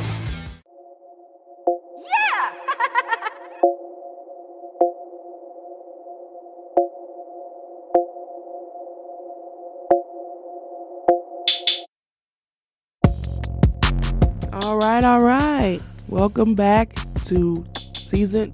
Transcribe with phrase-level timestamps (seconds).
[14.54, 15.80] All right, all right.
[16.08, 16.94] Welcome back
[17.26, 17.66] to
[17.98, 18.52] season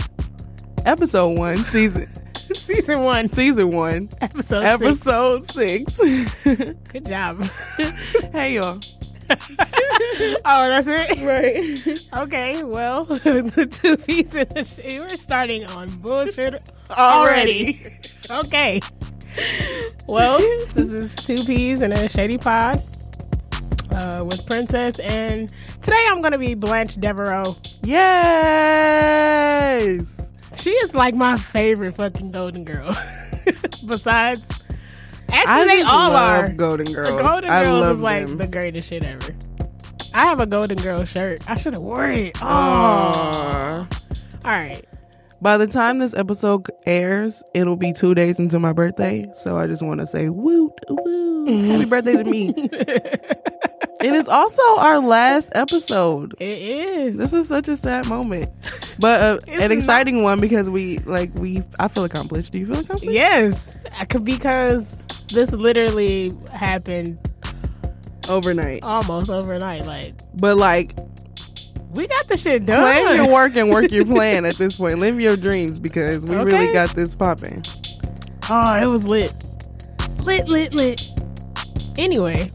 [0.85, 2.07] episode one, season
[2.67, 5.93] Season one, season one, episode, episode six.
[5.93, 6.35] six.
[6.43, 7.41] Good job.
[8.33, 8.81] hey y'all.
[9.29, 11.21] oh, that's it?
[11.23, 11.97] Right.
[12.23, 16.55] Okay, well, the two peas in the sh- we're starting on bullshit
[16.89, 17.81] already.
[18.29, 18.81] okay.
[20.05, 20.37] Well,
[20.75, 22.79] this is two peas in a shady pod
[23.95, 25.47] uh, with Princess, and
[25.81, 27.55] today I'm going to be Blanche Devereaux.
[27.83, 29.37] Yes.
[30.67, 32.87] She is like my favorite fucking Golden Girl.
[33.85, 34.49] Besides,
[35.31, 36.49] actually, I they all are.
[36.49, 37.07] Golden Girls.
[37.07, 38.37] The Golden I Girls love is like them.
[38.37, 39.33] the greatest shit ever.
[40.13, 41.39] I have a Golden Girl shirt.
[41.49, 42.37] I should have worn it.
[42.41, 42.45] Oh.
[42.45, 43.87] Aw.
[44.43, 44.85] All right.
[45.41, 49.25] By the time this episode airs, it'll be two days into my birthday.
[49.35, 52.53] So I just want to say, woo, woo, happy birthday to me.
[52.57, 56.33] it is also our last episode.
[56.39, 57.17] It is.
[57.17, 58.49] This is such a sad moment,
[58.99, 61.61] but uh, an exciting one because we like we.
[61.79, 62.53] I feel accomplished.
[62.53, 63.13] Do you feel accomplished?
[63.13, 63.85] yes.
[64.23, 67.19] Because this literally happened
[68.29, 69.85] Overnight, almost overnight.
[69.85, 70.97] Like but like
[71.93, 72.81] we got the shit done.
[72.81, 74.99] plan your work and work your plan at this point.
[74.99, 77.63] Live your dreams because we really got this popping.
[78.49, 79.31] Oh, it was lit.
[80.25, 81.01] Lit, lit, lit.
[81.97, 82.47] Anyway,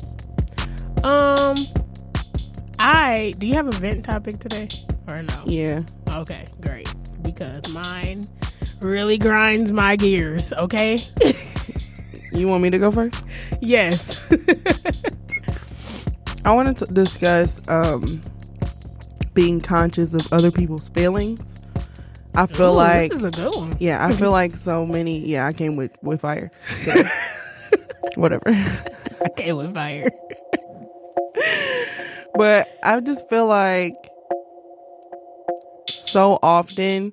[1.02, 1.56] um,
[2.78, 4.68] I do you have a vent topic today
[5.10, 5.42] or no?
[5.46, 5.82] Yeah.
[6.10, 6.92] Okay, great.
[7.22, 8.24] Because mine
[8.80, 10.52] really grinds my gears.
[10.54, 11.04] Okay.
[12.34, 13.22] You want me to go first?
[13.60, 14.18] yes.
[16.46, 18.22] I wanted to discuss um
[19.34, 21.62] being conscious of other people's feelings.
[22.34, 23.72] I feel Ooh, like this is a good one.
[23.78, 26.50] yeah, I feel like so many yeah, I came with with fire.
[26.82, 26.94] So,
[28.14, 28.44] whatever.
[29.36, 30.10] came with fire.
[32.34, 33.94] But I just feel like
[35.86, 37.12] so often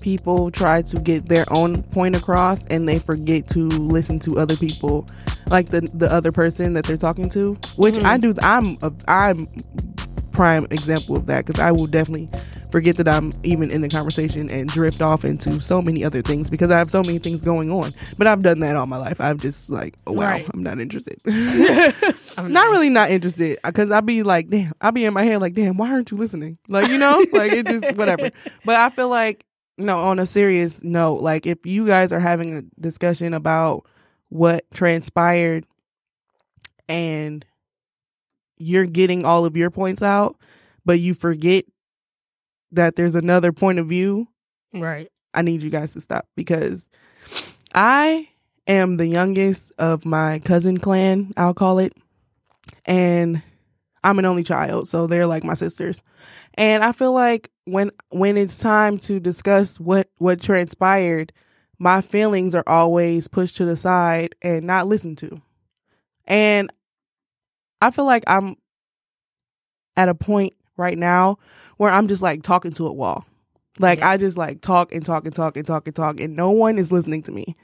[0.00, 4.56] people try to get their own point across and they forget to listen to other
[4.56, 5.06] people
[5.50, 8.30] like the the other person that they're talking to which i mm-hmm.
[8.30, 9.46] do i'm a i'm
[10.36, 12.28] prime example of that because i will definitely
[12.70, 16.50] forget that i'm even in the conversation and drift off into so many other things
[16.50, 19.18] because i have so many things going on but i've done that all my life
[19.20, 20.46] i'm just like oh, wow Right.
[20.52, 21.18] i'm not interested
[22.38, 25.40] I'm not really not interested because I'd be like, damn, I'd be in my head
[25.40, 26.58] like, damn, why aren't you listening?
[26.68, 28.30] Like, you know, like it just whatever.
[28.66, 29.46] But I feel like,
[29.78, 33.86] no, on a serious note, like if you guys are having a discussion about
[34.28, 35.64] what transpired
[36.90, 37.44] and
[38.58, 40.36] you're getting all of your points out,
[40.84, 41.64] but you forget
[42.72, 44.28] that there's another point of view,
[44.74, 45.10] Right.
[45.32, 46.88] I need you guys to stop because
[47.74, 48.28] I
[48.66, 51.92] am the youngest of my cousin clan, I'll call it.
[52.84, 53.42] And
[54.02, 56.02] I'm an only child, so they're like my sisters.
[56.54, 61.32] And I feel like when when it's time to discuss what what transpired,
[61.78, 65.40] my feelings are always pushed to the side and not listened to.
[66.26, 66.72] And
[67.80, 68.56] I feel like I'm
[69.96, 71.38] at a point right now
[71.76, 73.24] where I'm just like talking to a wall.
[73.78, 74.10] Like Yeah.
[74.10, 76.78] I just like talk and talk and talk and talk and talk and no one
[76.78, 77.56] is listening to me.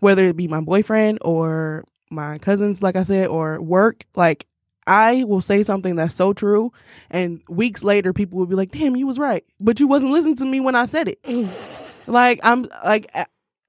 [0.00, 4.46] Whether it be my boyfriend or my cousins, like I said, or work, like
[4.86, 6.70] I will say something that's so true
[7.10, 9.44] and weeks later people will be like, damn, you was right.
[9.58, 11.18] But you wasn't listening to me when I said it.
[12.06, 13.10] like I'm like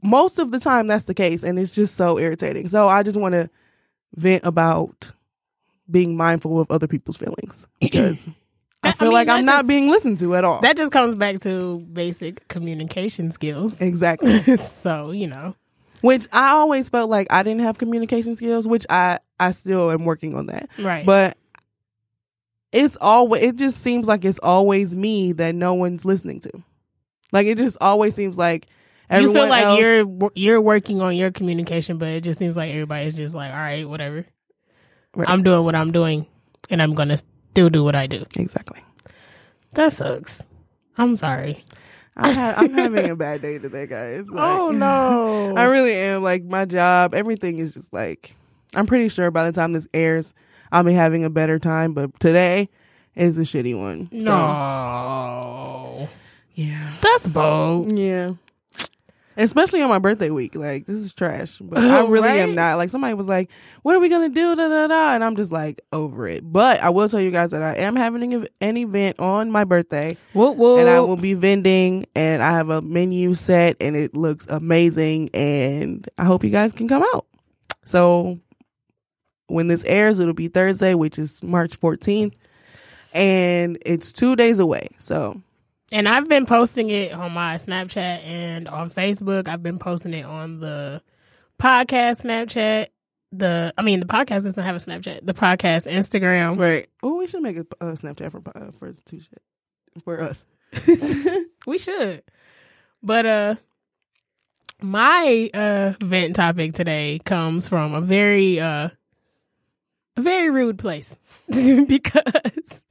[0.03, 2.67] most of the time that's the case and it's just so irritating.
[2.67, 3.49] So I just want to
[4.15, 5.13] vent about
[5.89, 8.35] being mindful of other people's feelings because I That-
[8.83, 10.61] I feel mean, like I'm not just- being listened to at all.
[10.61, 13.81] That just comes back to basic communication skills.
[13.81, 14.39] exactly.
[14.57, 15.55] so, you know.
[16.01, 20.05] which I always felt like I didn't have communication skills, which I I still am
[20.05, 20.69] working on that.
[20.79, 21.05] Right.
[21.05, 21.37] But
[22.71, 26.51] it's always it just seems like it's always me that no one's listening to.
[27.31, 28.65] Like it just always seems like
[29.09, 32.55] you everyone feel like else, you're you're working on your communication, but it just seems
[32.57, 34.25] like everybody's just like, all right, whatever.
[35.15, 35.29] Right.
[35.29, 36.27] I'm doing what I'm doing,
[36.69, 38.25] and I'm gonna still do what I do.
[38.37, 38.81] exactly.
[39.71, 40.41] That sucks.
[40.97, 41.63] I'm sorry.
[42.17, 44.29] I had, I'm having a bad day today, guys.
[44.29, 45.53] Like, oh no.
[45.57, 46.23] I really am.
[46.23, 48.35] Like my job, everything is just like
[48.75, 50.33] I'm pretty sure by the time this airs,
[50.71, 51.93] I'll be having a better time.
[51.93, 52.69] But today
[53.15, 54.09] is a shitty one.
[54.11, 56.09] So, no.
[56.55, 57.97] yeah, That's bold.
[57.97, 58.33] yeah.
[59.37, 60.55] Especially on my birthday week.
[60.55, 62.39] Like this is trash, but I really Right?
[62.39, 62.77] am not.
[62.77, 63.49] Like somebody was like,
[63.83, 66.43] "What are we gonna do?" Da da da, and I'm just like over it.
[66.51, 69.63] But I will tell you guys that I am having an an event on my
[69.63, 70.79] birthday, Whoop, whoop.
[70.79, 75.29] and I will be vending, and I have a menu set, and it looks amazing,
[75.33, 77.25] and I hope you guys can come out.
[77.85, 78.39] So
[79.47, 82.33] when this airs, it'll be Thursday, which is March 14th,
[83.13, 84.89] and it's two days away.
[84.97, 85.41] So
[85.95, 89.47] And I've been posting it on my Snapchat and on Facebook.
[89.47, 91.01] I've been posting it on the
[91.57, 92.87] podcast Snapchat.
[93.31, 95.25] The I mean, the podcast doesn't have a Snapchat.
[95.25, 96.59] The podcast Instagram.
[96.59, 96.89] Right.
[97.01, 99.41] Oh, we should make a uh, Snapchat for uh, for two shit
[100.03, 100.45] for us.
[101.65, 102.23] we should.
[103.01, 103.55] But uh
[104.81, 108.89] my uh vent topic today comes from a very uh
[110.17, 111.15] a very rude place
[111.47, 112.83] because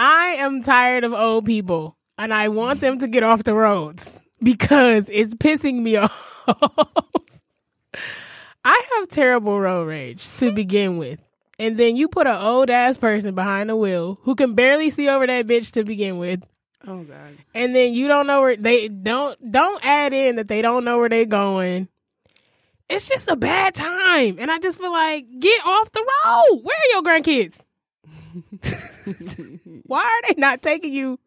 [0.00, 4.20] I am tired of old people and I want them to get off the roads
[4.40, 6.12] because it's pissing me off.
[8.64, 11.20] I have terrible road rage to begin with.
[11.58, 15.08] And then you put an old ass person behind the wheel who can barely see
[15.08, 16.44] over that bitch to begin with
[16.86, 17.36] Oh God.
[17.54, 20.98] and then you don't know where they don't don't add in that they don't know
[20.98, 21.88] where they're going.
[22.88, 26.60] It's just a bad time, and I just feel like get off the road.
[26.62, 27.60] Where are your grandkids?
[29.86, 31.18] Why are they not taking you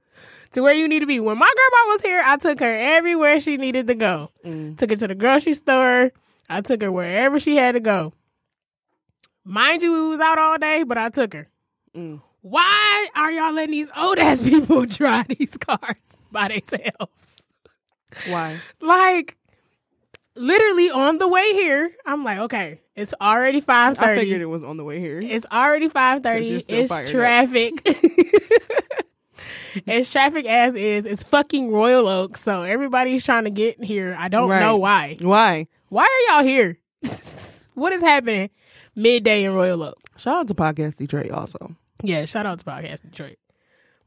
[0.51, 1.19] to where you need to be?
[1.19, 4.31] When my grandma was here, I took her everywhere she needed to go.
[4.45, 4.77] Mm.
[4.77, 6.11] Took her to the grocery store.
[6.49, 8.13] I took her wherever she had to go.
[9.43, 11.47] Mind you, we was out all day, but I took her.
[11.95, 12.21] Mm.
[12.41, 17.35] Why are y'all letting these old ass people drive these cars by themselves?
[18.27, 18.59] Why?
[18.81, 19.37] Like,
[20.35, 24.11] literally on the way here, I'm like, okay, it's already five thirty.
[24.11, 25.19] I figured it was on the way here.
[25.19, 26.63] It's already five thirty.
[26.67, 27.81] It's traffic.
[29.85, 31.05] it's traffic as is.
[31.05, 34.15] It's fucking Royal Oak, so everybody's trying to get here.
[34.19, 34.59] I don't Right.
[34.59, 35.17] know why.
[35.21, 35.67] Why?
[35.89, 36.77] Why are y'all here?
[37.73, 38.49] what is happening
[38.95, 39.97] midday in Royal Oak?
[40.17, 41.75] Shout out to Podcast Detroit also.
[42.03, 43.37] Yeah, shout out to Podcast Detroit.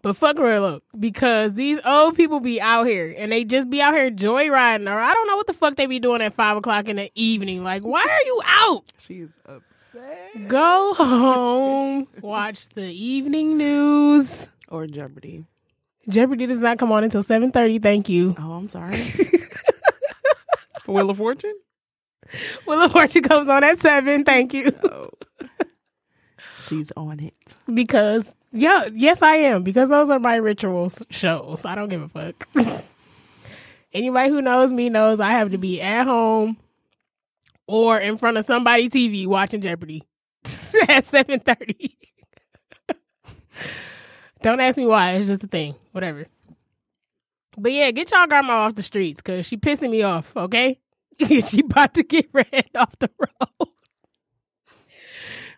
[0.05, 3.81] But fuck Royal Oak because these old people be out here and they just be
[3.81, 6.59] out here joyriding or I don't know what the fuck they be doing at five
[6.59, 7.65] o'clock in the evening.
[7.65, 8.93] Like, why are you out?
[8.99, 10.47] She's upset.
[10.47, 14.51] Go home, watch the evening news.
[14.69, 15.47] Or Jeopardy.
[16.07, 17.79] Jeopardy does not come on until seven thirty.
[17.79, 18.37] Thank you.
[18.39, 18.99] Oh, I'm sorry.
[20.87, 21.55] Wheel of Fortune?
[22.67, 24.25] Wheel of Fortune comes on at seven.
[24.25, 24.71] Thank you.
[24.83, 25.09] Oh.
[26.69, 27.35] She's on it.
[27.73, 29.63] Because yeah, yes, I am.
[29.63, 31.65] Because those are my rituals shows.
[31.65, 32.49] I don't give a fuck.
[33.93, 36.57] Anybody who knows me knows I have to be at home
[37.67, 40.03] or in front of somebody TV watching Jeopardy
[40.89, 41.97] at seven thirty.
[44.43, 45.13] don't ask me why.
[45.13, 45.75] It's just a thing.
[45.93, 46.27] Whatever.
[47.57, 50.37] But yeah, get y'all grandma off the streets because she pissing me off.
[50.37, 50.81] Okay,
[51.21, 53.69] she about to get ran off the road.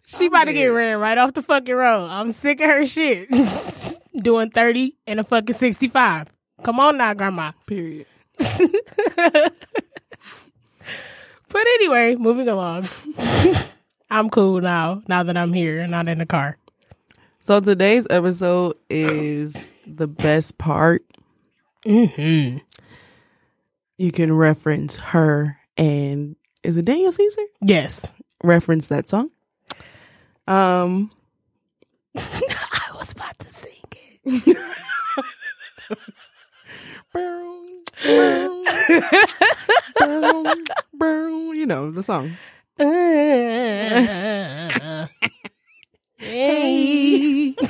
[0.06, 0.74] She I'm about to get dead.
[0.74, 2.08] ran right off the fucking road.
[2.08, 3.28] I'm sick of her shit.
[4.22, 6.28] Doing 30 and a fucking 65.
[6.62, 7.52] Come on now, grandma.
[7.66, 8.06] Period.
[11.48, 12.88] But anyway, moving along.
[14.10, 16.58] I'm cool now, now that I'm here and not in the car.
[17.40, 21.04] So today's episode is the best part.
[21.86, 22.58] Mm-hmm.
[23.96, 27.42] You can reference her and is it Daniel Caesar?
[27.62, 28.10] Yes.
[28.42, 29.30] Reference that song.
[30.46, 31.10] Um
[32.16, 33.72] I was about to sing
[34.24, 34.56] it.
[37.12, 37.84] boom,
[39.98, 42.32] boom, boom, you know the song.
[46.18, 47.54] hey.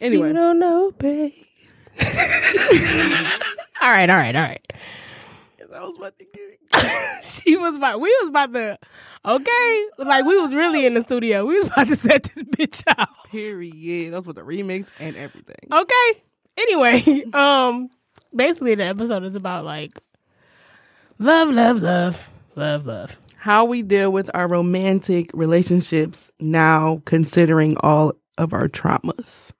[0.00, 1.32] Anyway, You don't know, babe.
[3.80, 4.72] all right, all right, all right.
[5.74, 7.24] I was about to get it.
[7.24, 8.78] she was about we was about to
[9.24, 12.82] okay like we was really in the studio we was about to set this bitch
[12.86, 14.12] out Period.
[14.12, 15.68] That was with the remix and everything.
[15.72, 16.22] okay
[16.58, 17.88] anyway um
[18.34, 19.98] basically the episode is about like
[21.18, 28.12] love love love love love How we deal with our romantic relationships now, considering all
[28.38, 29.52] of our traumas.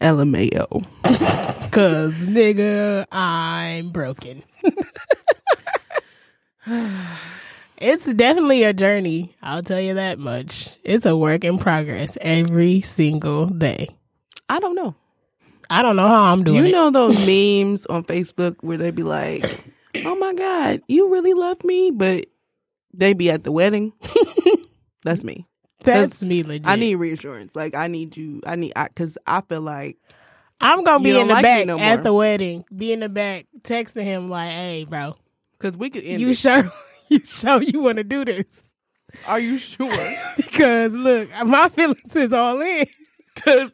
[0.00, 0.84] LMAO.
[1.70, 4.42] cause nigga i'm broken
[7.78, 12.80] it's definitely a journey i'll tell you that much it's a work in progress every
[12.80, 13.88] single day
[14.48, 14.94] I don't know.
[15.70, 16.72] i don't know how i'm doing You it.
[16.72, 19.44] know those memes on Facebook where they be like,
[20.04, 22.26] "Oh my god, you really love me," but
[22.92, 23.92] they be at the wedding.
[25.04, 25.46] That's me.
[25.82, 27.54] that's me legit I need reassurance.
[27.54, 28.40] Like I need you.
[28.46, 29.98] I need because I, feel like
[30.60, 33.46] I'm gonna be in the like back no at the wedding, be in the back
[33.62, 35.16] texting him like, "Hey, bro,
[35.64, 36.36] Because we could end you it.
[36.36, 36.70] sure
[37.08, 38.62] you sure you want to do this?"
[39.26, 39.90] Are you sure?
[40.36, 42.86] Because look, my feelings is all in.
[43.34, 43.70] Because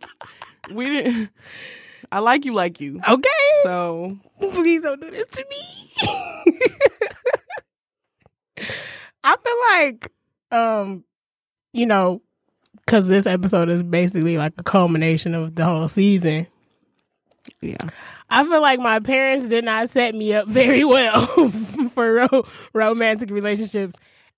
[0.73, 1.31] we didn't.
[2.13, 3.01] I like you, like you.
[3.07, 3.29] Okay,
[3.65, 6.59] So please don't do this to me.
[9.25, 9.55] I feel
[9.89, 10.13] like,
[10.53, 11.05] um,
[11.73, 12.23] you know,
[12.87, 16.47] because this episode is basically like a culmination of the whole season.
[17.61, 17.77] yeah,
[18.31, 21.27] I feel like my parents did not set me up very well
[22.01, 23.95] for ro- romantic relationships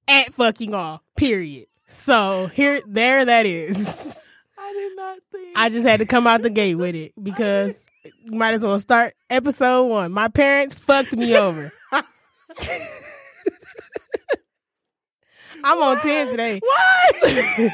[0.09, 1.03] at fucking all.
[1.17, 1.67] Period.
[1.87, 4.17] So here, there, that is.
[4.59, 5.57] I did not think.
[5.57, 7.87] I just had to come out the gate with it because
[8.25, 10.13] you might as well start episode one.
[10.13, 11.73] My parents fucked me over.
[15.65, 16.61] I'm on 10 today.
[16.63, 17.73] what?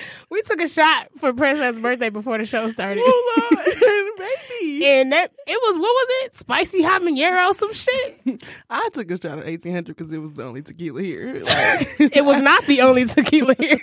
[0.30, 3.02] we took a shot for Princess' birthday before the show started.
[3.06, 4.16] Hold on,
[4.60, 4.86] baby.
[4.86, 6.36] and that it was what was it?
[6.36, 8.44] Spicy habanero, some shit.
[8.70, 11.42] I took a shot at eighteen hundred because it was the only tequila here.
[11.44, 13.80] Like, It was not the only tequila here.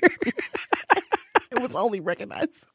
[1.52, 2.66] it was only recognized.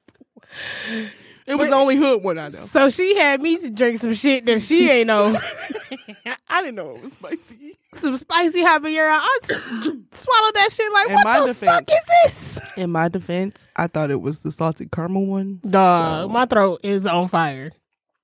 [1.46, 2.50] It was only hood one I know.
[2.58, 5.36] so she had me to drink some shit that she ain't know.
[6.48, 7.78] I didn't know it was spicy.
[7.94, 9.10] some spicy habanero.
[9.20, 9.48] I s-
[10.12, 12.60] swallowed that shit like, In what my the defense- fuck is this?
[12.76, 15.60] In my defense, I thought it was the salted caramel one.
[15.68, 17.72] Dog, so- my throat is on fire.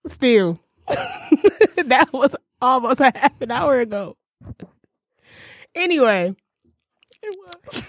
[0.07, 0.61] Still.
[0.89, 4.17] that was almost a half an hour ago.
[5.75, 6.35] Anyway,
[7.23, 7.37] it
[7.73, 7.85] was.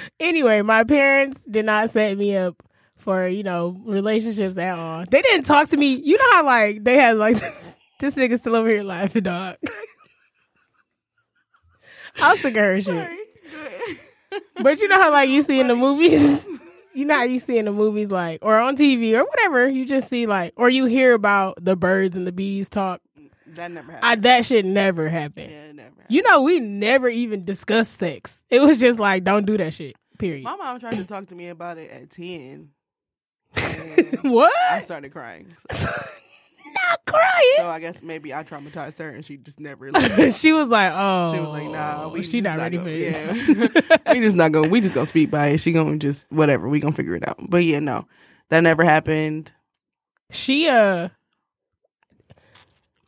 [0.20, 2.62] anyway, my parents did not set me up
[3.04, 5.04] for, you know, relationships at all.
[5.08, 5.94] They didn't talk to me.
[5.94, 7.36] You know how like they had like
[8.00, 9.56] this nigga still over here laughing, dog.
[12.20, 13.10] I was sick her shit.
[14.60, 16.46] But you know how like you see in the movies,
[16.94, 19.84] you know how you see in the movies like or on TV or whatever, you
[19.86, 23.00] just see like or you hear about the birds and the bees talk.
[23.46, 24.22] That never I, happened.
[24.24, 25.50] that shit never happened.
[25.52, 26.06] yeah, it never happened.
[26.08, 28.42] You know, we never even discussed sex.
[28.50, 29.94] It was just like, don't do that shit.
[30.18, 30.44] Period.
[30.44, 32.70] My mom tried to talk to me about it at 10.
[34.22, 34.52] what?
[34.70, 35.54] I started crying.
[35.72, 35.90] So,
[36.88, 37.54] Not crying.
[37.58, 39.90] so I guess maybe I traumatized her and she just never
[40.32, 42.96] she was like, oh, She was like, "Nah, we she not not ready gonna- for
[42.98, 43.88] this.
[43.94, 44.12] yeah.
[44.12, 45.58] we just not gonna we just gonna speak by it.
[45.58, 46.68] She gonna just whatever.
[46.68, 47.36] We gonna figure it out.
[47.48, 48.08] But yeah, no,
[48.48, 49.52] that never happened.
[50.30, 51.10] she uh,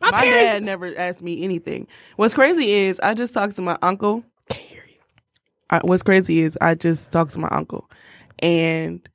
[0.01, 0.49] my, My, parents.
[0.51, 1.89] dad never asked me anything.
[2.17, 4.25] What's crazy is I just talked to my uncle.
[4.51, 5.01] Can't hear you.
[5.71, 7.91] I, what's crazy is I just talked to my uncle,
[8.41, 9.07] and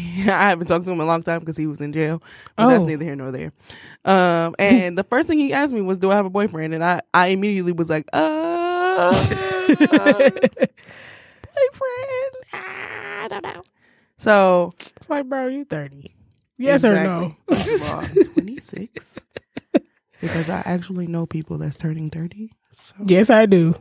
[0.30, 2.22] I haven't talked to him in a long time because he was in jail.
[2.56, 2.86] But that's Oh.
[2.86, 3.52] neither here nor there.
[4.04, 6.82] Um, and the first thing he asked me was, "Do I have a boyfriend?" And
[6.84, 9.10] I, I immediately was like, "Uh,
[11.52, 12.36] boyfriend?
[12.52, 13.62] I don't know."
[14.18, 16.14] So it's like, bro, you thirty.
[16.58, 17.36] Yes or no?
[18.34, 19.18] Twenty six.
[20.20, 22.52] Because I actually know people that's turning thirty.
[22.70, 23.74] So yes, I do,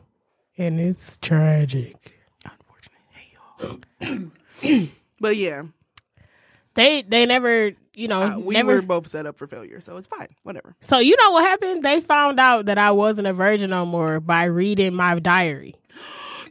[0.58, 2.14] and it's tragic.
[2.46, 3.02] unfortunate.
[3.12, 3.34] Hey
[4.72, 4.88] y'all.
[5.20, 5.64] but yeah,
[6.80, 8.76] They they never, you know, uh, we never.
[8.76, 10.30] were both set up for failure, so it's fine.
[10.44, 10.76] Whatever.
[10.80, 11.84] so you know what happened?
[11.84, 15.76] They found out that I wasn't a virgin no more by reading my diary.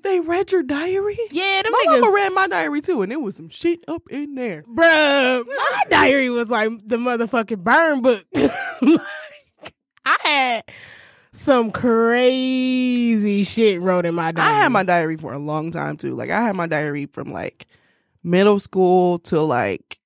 [0.05, 1.19] They read your diary.
[1.33, 2.01] Yeah, them My niggas.
[2.03, 4.63] mama read my diary too, and there was some shit up in there.
[4.63, 8.25] Bruh, my diary was like the motherfucking burn book.
[8.81, 9.75] Like,
[10.07, 10.65] I had
[11.33, 14.49] some crazy shit wrote in my diary.
[14.49, 16.15] I had my diary for a long time too.
[16.15, 17.67] Like I had my diary from like
[18.23, 19.98] middle school to like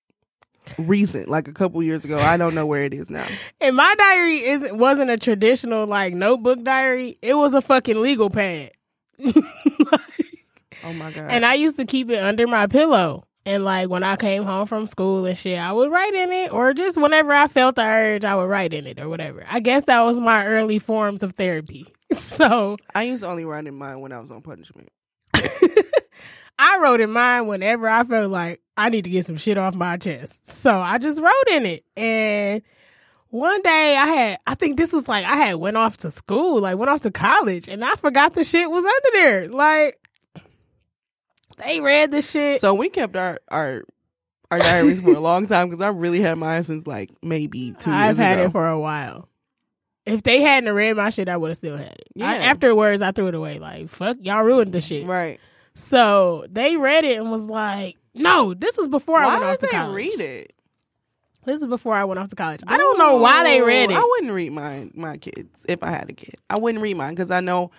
[0.79, 2.19] recent, like a couple years ago.
[2.19, 3.27] I don't know where it is now.
[3.61, 7.19] and my diary isn't wasn't a traditional like notebook diary.
[7.23, 8.73] It was a fucking legal pad.
[10.85, 11.31] Oh my god!
[11.31, 13.25] And I used to keep it under my pillow.
[13.47, 16.53] And like when I came home from school and shit, I would write in it,
[16.53, 19.45] or just whenever I felt the urge, I would write in it or whatever.
[19.49, 21.87] I guess that was my early forms of therapy.
[22.15, 24.91] So I used to only write in mine when I was on punishment.
[26.65, 29.75] I wrote in mine whenever I felt like I need to get some shit off
[29.75, 30.49] my chest.
[30.49, 31.85] So I just wrote in it.
[31.97, 32.63] And
[33.31, 36.61] one day I had, I think this was like, I had went off to school,
[36.61, 39.49] like went off to college, and I forgot the shit was under there.
[39.49, 39.99] Like,
[41.59, 42.61] they read the shit.
[42.61, 43.83] So we kept our our
[44.51, 47.91] our diaries for a long time because I really had mine since like maybe two
[47.91, 48.47] I've had ago.
[48.47, 49.29] it for a while.
[50.05, 52.09] If they hadn't read my shit, I would have still had it.
[52.17, 52.45] I, Yeah.
[52.45, 53.59] afterwards, I threw it away.
[53.61, 55.07] Like, fuck, y'all ruined the shit.
[55.07, 55.39] right.
[55.75, 59.67] So they read it and was like, no, this was before I went off to
[59.67, 59.95] they college.
[59.97, 60.53] read it?
[61.45, 62.61] This is before I went off to college.
[62.67, 63.97] I don't know why they read it.
[63.97, 66.35] I wouldn't read my my kids if I had a kid.
[66.49, 67.71] I wouldn't read mine because I know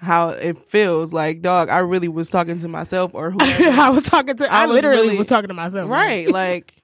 [0.00, 1.12] how it feels.
[1.12, 4.50] Like, dog, I really was talking to myself or who I was talking to.
[4.50, 5.90] I, I was literally really- was talking to myself.
[5.90, 6.28] right.
[6.32, 6.74] Like,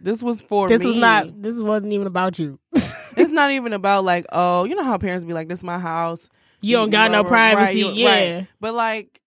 [0.00, 0.86] this was for This me.
[0.86, 1.42] was not.
[1.42, 2.58] This wasn't even about you.
[3.18, 5.78] It's not even about like, oh, you know how parents be like, this is my
[5.78, 6.28] house.
[6.60, 7.78] you don't got no privacy.
[7.78, 8.46] you- yeah, right.
[8.60, 9.22] But like,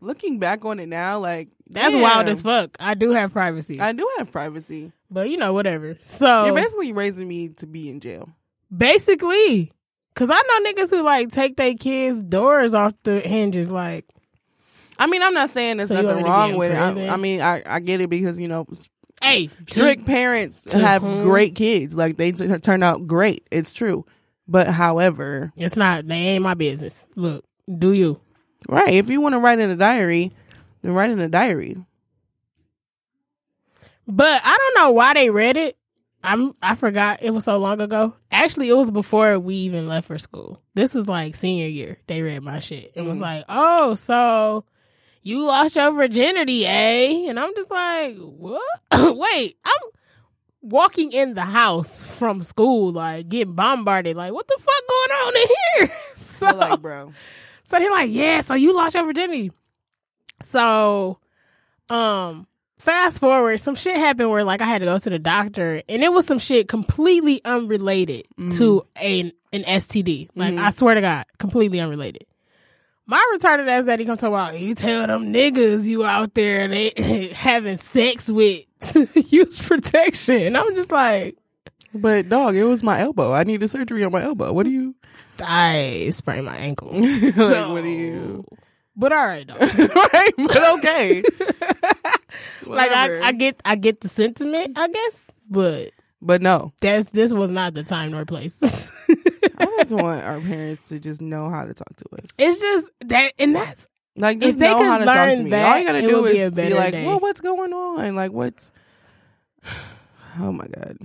[0.00, 2.76] looking back on it now, like, that's damn, wild as fuck.
[2.78, 4.92] I do have privacy, I do have privacy.
[5.10, 5.96] but you know, whatever.
[6.02, 8.28] So You're basically raising me to be in jail.
[8.76, 9.72] basically,
[10.14, 13.70] because I know niggas who like take their kids' doors off the hinges.
[13.70, 14.06] Like,
[14.98, 16.76] I mean, I'm not saying there's So nothing to wrong with it.
[16.78, 18.66] I, I mean, I, I get it because you know
[19.22, 21.22] hey, strict parents to have whom?
[21.22, 21.94] great kids.
[21.94, 23.46] Like they t- turn out great.
[23.50, 24.04] It's true.
[24.48, 26.06] But however, It's not.
[26.06, 27.06] They ain't my business.
[27.16, 27.44] Look,
[27.78, 28.20] do you?
[28.68, 30.32] Right, if you want to write in a diary,
[30.82, 31.76] then write in a diary.
[34.06, 35.76] But I don't know why they read it.
[36.22, 38.14] I'm I forgot it was so long ago.
[38.30, 40.60] Actually, it was before we even left for school.
[40.74, 41.98] This was like senior year.
[42.06, 42.92] They read my shit.
[42.94, 43.22] It was Mhm.
[43.22, 44.64] like, "Oh, so
[45.22, 48.62] you lost your virginity, eh?" And I'm just like, "What?
[49.16, 49.90] Wait, I'm
[50.62, 55.34] walking in the house from school like getting bombarded like, "What the fuck going on
[55.36, 55.48] in
[55.88, 57.12] here?" So like, bro,
[57.66, 59.52] so they're like, yeah, so you lost your virginity.
[60.42, 61.18] So,
[61.88, 62.46] um,
[62.78, 66.02] fast forward, some shit happened where like I had to go to the doctor, and
[66.02, 70.28] it was some shit completely unrelated to an an STD.
[70.34, 70.58] Like Mhm.
[70.62, 72.26] I swear to God, completely unrelated.
[73.06, 77.30] My retarded ass daddy comes talk about you tell them niggas you out there they
[77.34, 78.64] having sex with
[79.32, 80.42] use protection.
[80.42, 81.36] And I'm just like,
[81.94, 83.32] but dog, it was my elbow.
[83.32, 84.52] I needed surgery on my elbow.
[84.52, 84.94] What do you?
[85.44, 86.90] I sprained my ankle.
[87.00, 88.44] like, So- what do you?
[88.98, 89.54] But all right, though.
[89.58, 91.22] right, but okay.
[92.66, 95.90] like I, I get I get the sentiment, I guess, but
[96.22, 98.90] but no, that's this was not the time nor place.
[99.58, 102.26] I just want our parents to just know how to talk to us.
[102.38, 105.50] it's just that, and that's Like, If just they know how to talk to me.
[105.50, 107.04] that, All you gotta do would be is be like, day.
[107.06, 108.14] well, what's going on?
[108.14, 108.72] Like, what's?
[110.38, 110.98] Oh my god.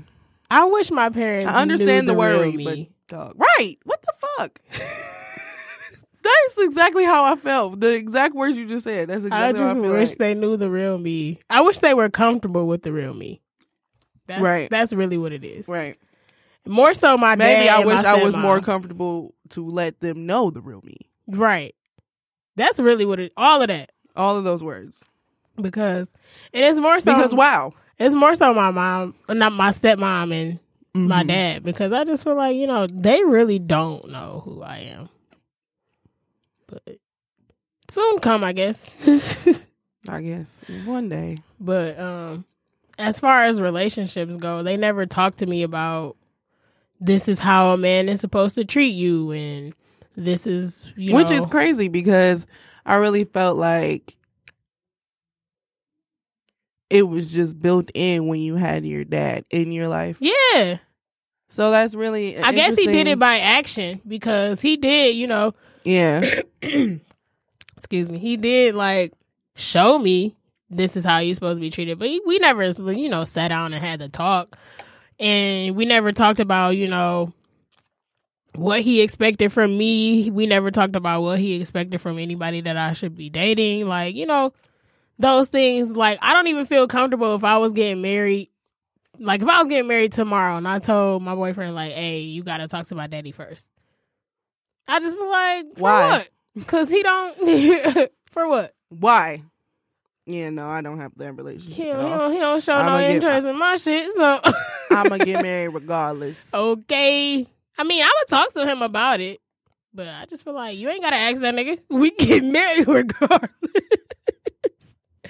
[0.49, 1.47] I wish my parents.
[1.49, 2.77] I understand the, real worry, but
[3.11, 3.75] dog, right?
[3.83, 4.61] What the fuck?
[6.23, 7.79] That's exactly how I felt.
[7.79, 9.09] The exact words you just said.
[9.09, 9.93] That's I exactly how I just feel.
[9.93, 10.17] wish like.
[10.19, 11.39] they knew the real me.
[11.49, 13.41] I wish they were comfortable with the real me.
[14.27, 14.69] That's, Right.
[14.69, 15.67] That's really what it is.
[15.67, 15.97] right.
[16.67, 20.51] More so, my Maybe I and wish I was more comfortable to let them know
[20.51, 20.97] the real me.
[21.27, 21.73] right.
[22.55, 23.31] That's really what it.
[23.35, 25.01] All of that All of those words.
[25.59, 26.11] because
[26.53, 27.73] it is more so Because wow.
[27.97, 30.59] It's more so my mom, not my stepmom and
[30.93, 31.27] my Mhm.
[31.27, 35.09] dad, because I just feel like you know they really don't know who I am.
[36.67, 36.97] But
[37.89, 38.89] soon come, I guess.
[40.09, 41.39] I guess one day.
[41.59, 42.45] but um,
[42.97, 46.17] as far as relationships go, they never talk to me about
[46.99, 49.73] this is how a man is supposed to treat you, and
[50.15, 52.45] this is you Which know, is crazy because
[52.85, 54.17] I really felt like
[56.91, 60.17] it was just built in when you had your dad in your life.
[60.19, 60.77] yeah.
[61.47, 65.53] So that's really I guess he did it by action because he did, you know.
[65.83, 66.23] Yeah.
[67.81, 69.13] excuse me, he did like
[69.55, 70.35] show me
[70.69, 71.99] this is how you're supposed to be treated.
[71.99, 74.55] But we never, you know, sat down and had the talk,
[75.19, 77.33] and we never talked about, you know,
[78.55, 80.31] what he expected from me.
[80.31, 83.87] We never talked about what he expected from anybody that I should be dating.
[83.87, 84.53] Like, you know,
[85.21, 85.95] those things.
[85.95, 88.49] Like, I don't even feel comfortable if I was getting married.
[89.19, 92.43] Like, if I was getting married tomorrow and I told my boyfriend, like, hey, you
[92.43, 93.69] got to talk to my daddy first.
[94.87, 96.09] I just feel like, for Why?
[96.09, 96.29] what?
[96.55, 98.09] Because he don't.
[98.31, 98.73] for what?
[98.89, 99.43] Why?
[100.25, 101.73] Yeah, no, I don't have that relationship.
[101.73, 104.11] He don't, he don't, he don't show I'ma no get- interest in my shit.
[104.15, 104.41] So
[104.91, 106.53] I'm gonna get married regardless.
[106.53, 107.47] okay.
[107.77, 109.39] I mean, I would talk to him about it,
[109.93, 111.79] but I just feel like you ain't gotta ask that nigga.
[111.89, 113.49] We get married regardless.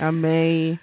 [0.01, 0.79] I may.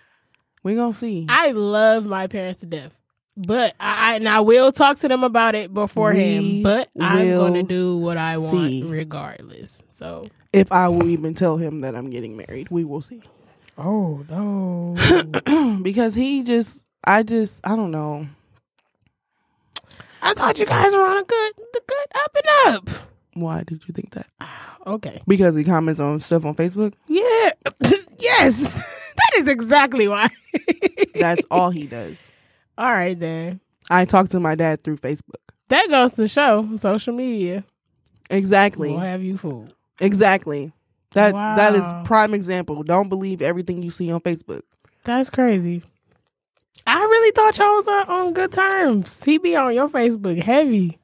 [0.63, 1.27] We gonna see.
[1.29, 2.99] I love my parents to death,
[3.37, 6.45] but I, I and I will talk to them about it beforehand.
[6.45, 8.83] We But I'm gonna do what I see.
[8.83, 9.83] want regardless.
[9.89, 10.29] So.
[10.53, 13.23] if I will even tell him that I'm getting married, we will see.
[13.77, 15.79] Oh no!
[15.83, 18.27] because he just, I just, I don't know.
[20.21, 22.91] I thought you guys were on a good, the good up and up.
[23.41, 24.27] Why did you think that?
[24.41, 25.21] Ah, okay.
[25.27, 26.95] Because he comments on stuff on Facebook.
[27.07, 27.51] Yeah.
[28.19, 28.83] yes.
[29.19, 30.29] That is exactly why.
[31.17, 32.31] That's all he does.
[32.79, 33.59] All right then.
[33.91, 35.43] I talk to my dad through Facebook.
[35.71, 37.65] That goes to show social media
[38.31, 38.91] Exactly.
[38.91, 39.75] will have you fooled.
[39.99, 40.73] Exactly.
[41.15, 42.85] That that is prime example.
[42.85, 44.63] Don't believe everything you see on Facebook.
[45.03, 45.83] That's crazy.
[46.87, 49.25] I really thought y'all was on, on good terms.
[49.25, 50.99] He be on your Facebook heavy.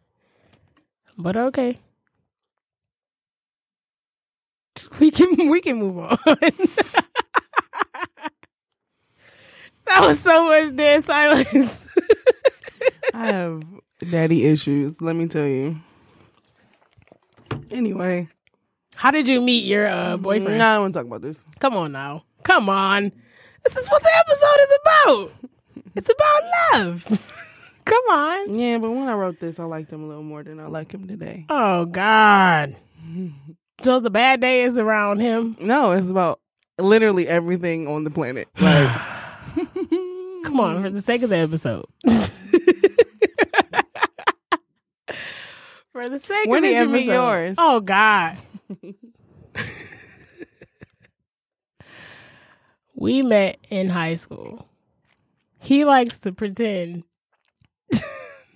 [1.19, 1.81] But okay.
[5.01, 6.19] we can we can move on.
[9.87, 11.89] that was so much dead silence.
[13.15, 13.63] I have
[14.11, 15.01] daddy issues.
[15.01, 15.77] Let me tell you.
[17.71, 18.29] Anyway,
[18.97, 20.59] How did you meet your uh, boyfriend?
[20.59, 21.45] no, I don't want to talk about this.
[21.61, 22.25] Come on now.
[22.43, 23.13] Come on.
[23.65, 25.33] This is what the episode is about.
[25.97, 26.43] It's about
[26.75, 27.31] love.
[27.85, 28.59] Come on.
[28.59, 30.93] Yeah, but when I wrote this, I liked him a little more than I like
[30.93, 31.47] him today.
[31.49, 32.77] Oh God.
[33.83, 35.57] So the bad day is around him.
[35.61, 36.41] No, it's about
[36.81, 38.49] literally everything on the planet.
[38.59, 38.89] Like,
[40.45, 41.87] Come on, for the sake of the episode.
[45.93, 47.23] for the sake When of the did you meet episode.
[47.23, 47.57] yours?
[47.59, 48.37] Oh God.
[52.95, 54.69] we met in high school.
[55.61, 57.05] He likes to pretend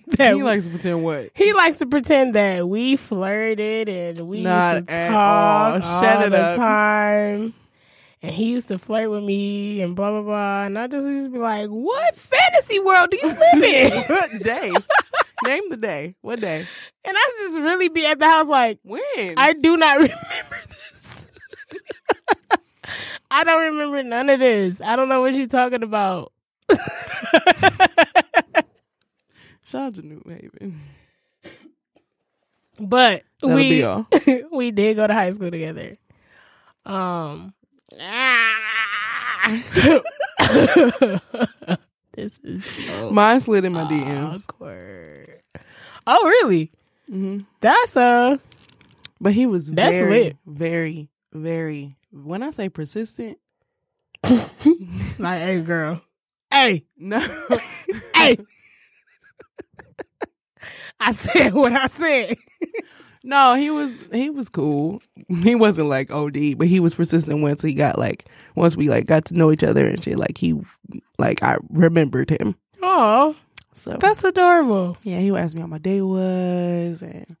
[0.17, 1.29] that he likes to pretend what?
[1.35, 5.81] he likes to pretend that we flirted and we Not used to talk all.
[5.83, 6.55] all Shut it the up.
[6.57, 7.53] time.
[8.21, 10.63] And he used to flirt with me and blah blah blah.
[10.65, 14.43] And I just used to be like, "What fantasy world do you live in?" what
[14.43, 14.73] day?
[15.45, 16.15] Name the day.
[16.21, 16.67] What day?
[17.05, 18.99] and I just really be at the house like, When?
[19.37, 20.59] I do not remember
[20.91, 21.27] this.
[23.31, 24.81] I don't remember none of this.
[24.81, 26.33] I don't know what you're talking about.
[29.69, 30.79] Shout out to New Haven.
[32.81, 33.83] But That'll we
[34.53, 35.97] we did go to high school together.
[36.85, 37.53] Um
[42.13, 44.43] This is so Mine slid in my DMs.
[44.49, 45.41] awkward.
[46.07, 46.71] Oh really?
[47.07, 48.37] hmm That's uh
[49.21, 50.37] But he was That's very, lit.
[50.45, 51.91] very, very.
[52.11, 53.37] When I say persistent,
[55.19, 56.01] like hey girl.
[56.51, 57.19] Hey, no,
[58.15, 58.37] hey.
[61.01, 62.37] I said what I said.
[63.23, 65.01] no, he was he was cool.
[65.27, 69.05] He wasn't like OD, but he was persistent once he got like once we like
[69.05, 70.17] got to know each other and shit.
[70.17, 70.59] Like he,
[71.17, 72.55] like I remembered him.
[72.81, 73.35] Oh,
[73.73, 74.97] So that's adorable.
[75.03, 77.35] yeah, he would ask me how my day was and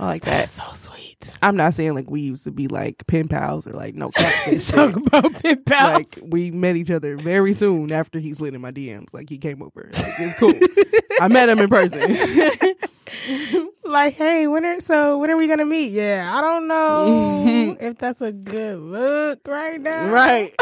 [0.00, 0.30] I like that.
[0.30, 1.36] That's so sweet.
[1.42, 4.68] I'm not saying like we used to be like pen pals or like no catfish.
[4.68, 5.92] Talk about pen pals.
[5.92, 9.08] like we met each other very soon after he slid in my DMs.
[9.12, 9.90] Like he came over.
[9.92, 10.54] Like, it's cool.
[11.20, 12.00] I met him in person.
[13.84, 15.92] like, hey, when are so when are we gonna meet?
[15.92, 20.08] Yeah, I don't know if that's a good look right now.
[20.08, 20.54] right.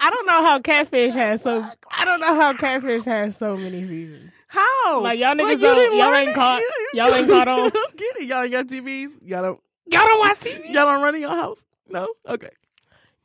[0.00, 1.64] I don't know how catfish has so.
[1.96, 4.32] I don't know how catfish has so many seasons.
[4.48, 5.02] How?
[5.02, 6.34] Like, y'all niggas don't- y'all ain't it?
[6.34, 6.62] caught-
[6.94, 7.70] y'all ain't caught on?
[7.96, 8.24] Get it.
[8.28, 9.10] Y'all ain't got TVs.
[9.24, 9.60] Y'all don't.
[9.90, 10.64] Y'all don't watch TV.
[10.66, 11.64] Y'all don't run in your house.
[11.88, 12.08] No.
[12.28, 12.50] Okay.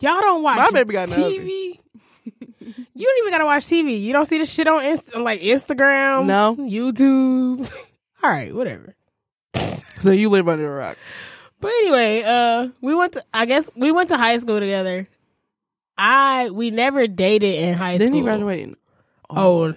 [0.02, 1.80] Y'all don't watch My baby got TV.
[2.60, 4.02] you don't even gotta watch TV.
[4.02, 6.56] You don't see the shit on Inst- like Instagram, No.
[6.56, 7.70] YouTube.
[8.24, 8.96] All right, whatever.
[10.00, 10.98] So you live under a rock.
[11.60, 13.24] But anyway, uh, we went to.
[13.34, 15.08] I guess we went to high school together.
[16.00, 18.26] I we never dated in high Didn't he school.
[18.28, 18.60] graduate?
[18.62, 18.76] in-
[19.30, 19.74] Oh,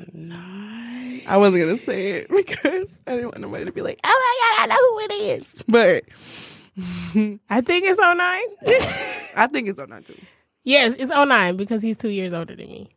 [1.28, 4.56] I wasn't gonna say it because I didn't want nobody to be like, "Oh my
[4.56, 6.04] god, I know who it is." But
[7.50, 8.16] I think it's 09.
[9.36, 10.16] I think it's on that too.
[10.64, 12.88] yes, it's 09 because he's two years older than me.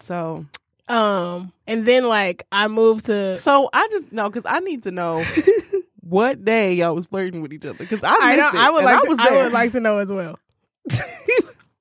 [0.00, 0.46] So,
[0.88, 3.38] Um, and then like I moved to.
[3.38, 5.22] so I just know because I need to know
[6.00, 8.54] what day y'all was flirting with each other because I missed I it.
[8.54, 9.02] I would like.
[9.04, 10.38] I to, I would like to know as well.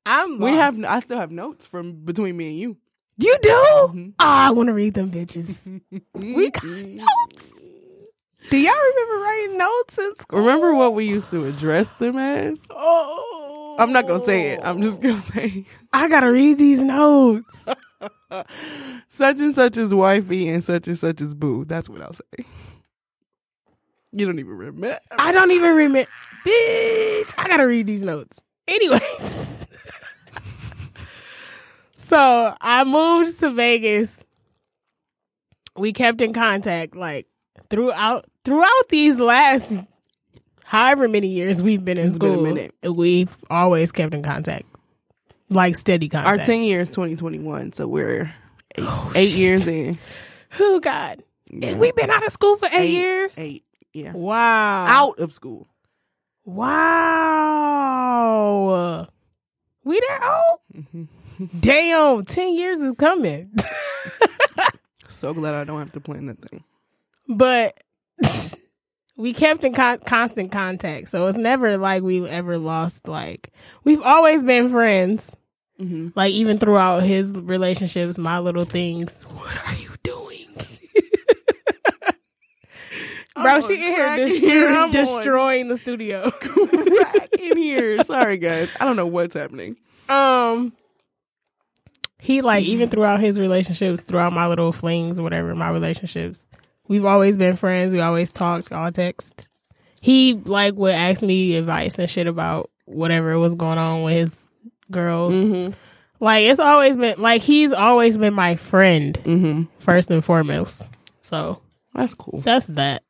[0.06, 0.40] I'm.
[0.40, 0.84] we have.
[0.84, 2.78] I still have notes from between me and you.
[3.18, 3.50] You do?
[3.50, 4.14] Mhm.
[4.20, 5.82] Oh, I want to read them bitches.
[6.14, 7.50] we got notes.
[8.50, 10.40] Do y'all remember writing notes in school?
[10.40, 12.60] Remember what we used to address them as?
[12.72, 14.62] Oh, I'm not gonna say it.
[14.64, 17.68] I'm just gonna say I gotta read these notes.
[19.08, 21.66] such and such is wifey and such and such is boo.
[21.66, 22.46] That's what I'll say.
[24.12, 25.00] You don't even remember.
[25.12, 26.10] I don't even remember.
[26.46, 28.42] Bitch, I gotta read these notes.
[28.68, 29.00] Anyway.
[32.12, 34.24] So I moved to Vegas.
[35.78, 37.28] We kept in contact like
[37.70, 39.74] throughout throughout these last
[40.66, 42.44] however many years we've been in It's been a school.
[42.44, 42.76] minute.
[42.84, 44.66] We've always kept in contact.
[45.50, 46.40] Like steady contact.
[46.40, 47.72] Our ten years, 2021.
[47.74, 48.34] So we're
[48.76, 49.98] eight, Oh, eight years in.
[50.52, 51.24] Who God?
[51.50, 51.76] Yeah.
[51.78, 53.32] We've been out of school for eight, years.
[53.38, 53.64] Eight.
[53.94, 54.12] Yeah.
[54.14, 54.86] Wow.
[54.88, 55.68] Out of school.
[57.72, 59.08] Wow.
[59.84, 60.60] We that old?
[60.84, 61.04] Mm-hmm.
[61.60, 63.52] Damn, 10 years is coming.
[65.08, 66.64] So glad I don't have to plan that thing.
[67.30, 67.78] but
[69.18, 71.10] we kept in con- constant contact.
[71.10, 73.52] So it's never like we ever lost, like,
[73.84, 75.38] we've always been friends.
[75.80, 76.08] Mm-hmm.
[76.16, 79.22] Like, even throughout his relationships, my little things.
[79.22, 80.48] What are you doing?
[83.36, 84.88] Bro, she in here crack here.
[84.92, 86.32] Destroying the studio.
[86.32, 88.04] crack in here.
[88.06, 88.70] Sorry, guys.
[88.80, 89.76] I don't know what's happening.
[90.10, 90.74] um
[92.22, 96.48] he like even throughout his relationships, throughout my little flings, or whatever, my relationships,
[96.88, 97.94] we've always been friends.
[97.94, 99.50] We always talked, all text.
[100.00, 104.48] He like would ask me advice and shit about whatever was going on with his
[104.90, 105.36] girls.
[105.36, 105.74] Mm-hmm.
[106.20, 109.64] Like it's always been like he's always been my friend Mm-hmm.
[109.80, 110.88] first and foremost.
[111.22, 111.62] So
[111.96, 112.42] That's cool.
[112.42, 113.04] that's that.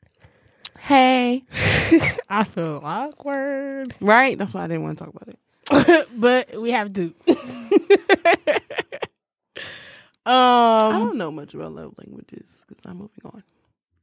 [0.79, 1.43] Hey.
[2.29, 4.37] I feel awkward, Right?
[4.37, 6.07] That's why I didn't want to talk about it.
[6.17, 7.13] but we have to.
[10.25, 13.43] I um, don't know much about love languages because I'm moving on.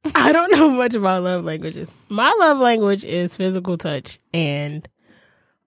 [0.15, 1.89] I don't know much about love languages.
[2.09, 4.89] My love language is physical touch and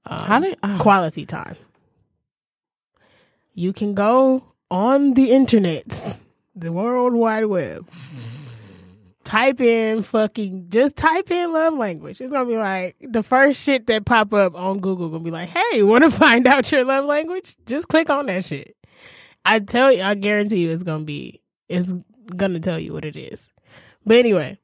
[0.05, 1.55] um, How did oh, quality time.
[3.53, 6.19] You can go on the internet,
[6.55, 7.89] the World Wide Web,
[9.23, 12.21] type in fucking, just type in love language.
[12.21, 15.49] It's gonna be like the first shit that pop up on Google gonna be like,
[15.49, 17.55] hey, want to find out your love language?
[17.65, 18.75] Just click on that shit.
[19.45, 21.91] I tell you, I guarantee you, it's gonna be, it's
[22.35, 23.51] gonna tell you what it is.
[24.05, 24.59] But anyway,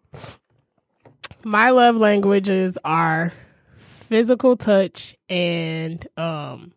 [1.44, 3.32] my love languages are
[3.78, 6.74] physical touch and um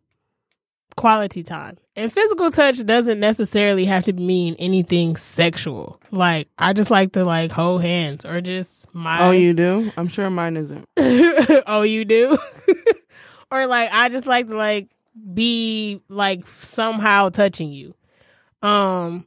[0.97, 1.79] quality time.
[1.97, 6.01] And physical touch doesn't necessarily have to mean anything sexual.
[6.11, 9.91] Like I just like to like hold hands or just my oh, you do?
[9.97, 10.87] I'm sure mine isn't.
[11.67, 12.37] oh, you do?
[13.51, 14.89] or like I just like to like
[15.35, 17.95] be like somehow touching you.
[18.63, 19.27] Um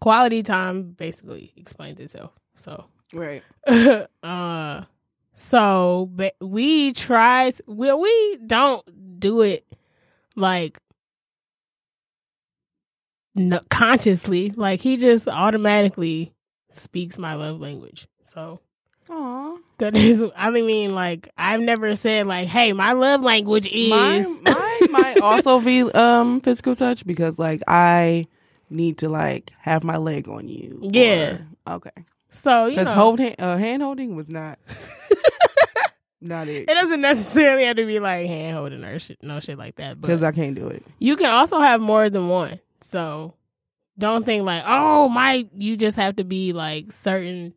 [0.00, 2.32] quality time basically explains itself.
[2.56, 3.42] So Right.
[4.22, 4.82] uh
[5.34, 9.66] so but we try well we don't do it
[10.36, 10.78] like
[13.34, 16.34] no, consciously like he just automatically
[16.70, 18.60] speaks my love language so
[19.10, 19.56] Aw.
[19.78, 24.42] that is i mean like i've never said like hey my love language is Mine,
[24.44, 28.26] mine might also be um physical touch because like I
[28.70, 30.78] need to like have my leg on you.
[30.82, 31.38] Yeah.
[31.66, 32.04] or- okay.
[32.30, 34.58] so you know hold hand, uh, hand holding was not
[36.20, 36.70] not it.
[36.70, 40.00] it doesn't necessarily have to be like hand holding or shit no shit like that
[40.00, 40.82] Because I can't do it.
[40.98, 42.60] you can also have more than one.
[42.80, 43.34] So
[43.98, 47.54] don't think like, oh my you just have to be like certain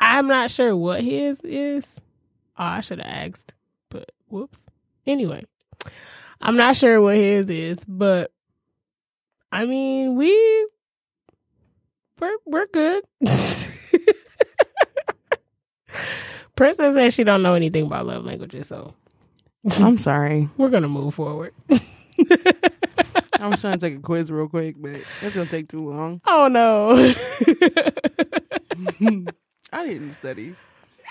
[0.00, 1.98] I'm not sure what his is.
[2.58, 3.54] Oh, I should have asked.
[3.90, 4.66] But whoops.
[5.06, 5.44] Anyway.
[6.40, 8.30] I'm not sure what his is, but
[9.50, 10.68] I mean we
[12.20, 13.04] we're we're good.
[16.56, 18.94] Princess says she don't know anything about love languages, so
[19.78, 20.48] I'm sorry.
[20.56, 21.52] we're gonna move forward.
[23.38, 26.20] I was trying to take a quiz real quick, but it's gonna take too long.
[26.26, 27.14] Oh no.
[29.76, 30.54] I didn't study.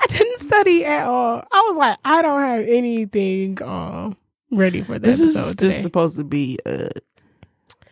[0.02, 1.44] I didn't study at all.
[1.52, 4.18] I was like, I don't have anything um
[4.52, 6.90] ready for this This is episode just supposed to be a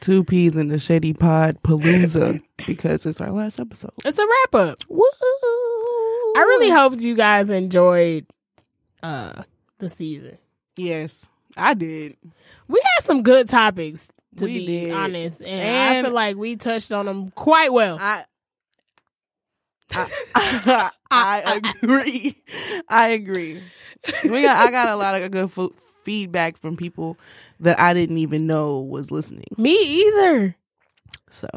[0.02, 3.92] two peas in the shady pod palooza because it's our last episode.
[4.04, 4.78] it's a wrap up.
[4.90, 5.00] Woo!
[6.36, 8.26] I really hoped you guys enjoyed
[9.02, 9.44] uh
[9.80, 10.38] the season.
[10.76, 12.18] Yes, I did.
[12.68, 14.08] We had some good topics
[14.38, 14.92] to We be did.
[14.94, 17.98] honest, and, And- I feel like we touched on them quite well.
[18.02, 18.26] I.
[19.92, 22.42] I, I agree.
[22.90, 23.62] I agree.
[24.24, 24.58] We got.
[24.58, 27.18] I got a lot of good fo- feedback from people
[27.60, 29.46] that I didn't even know was listening.
[29.58, 30.56] Me either.
[31.30, 31.48] So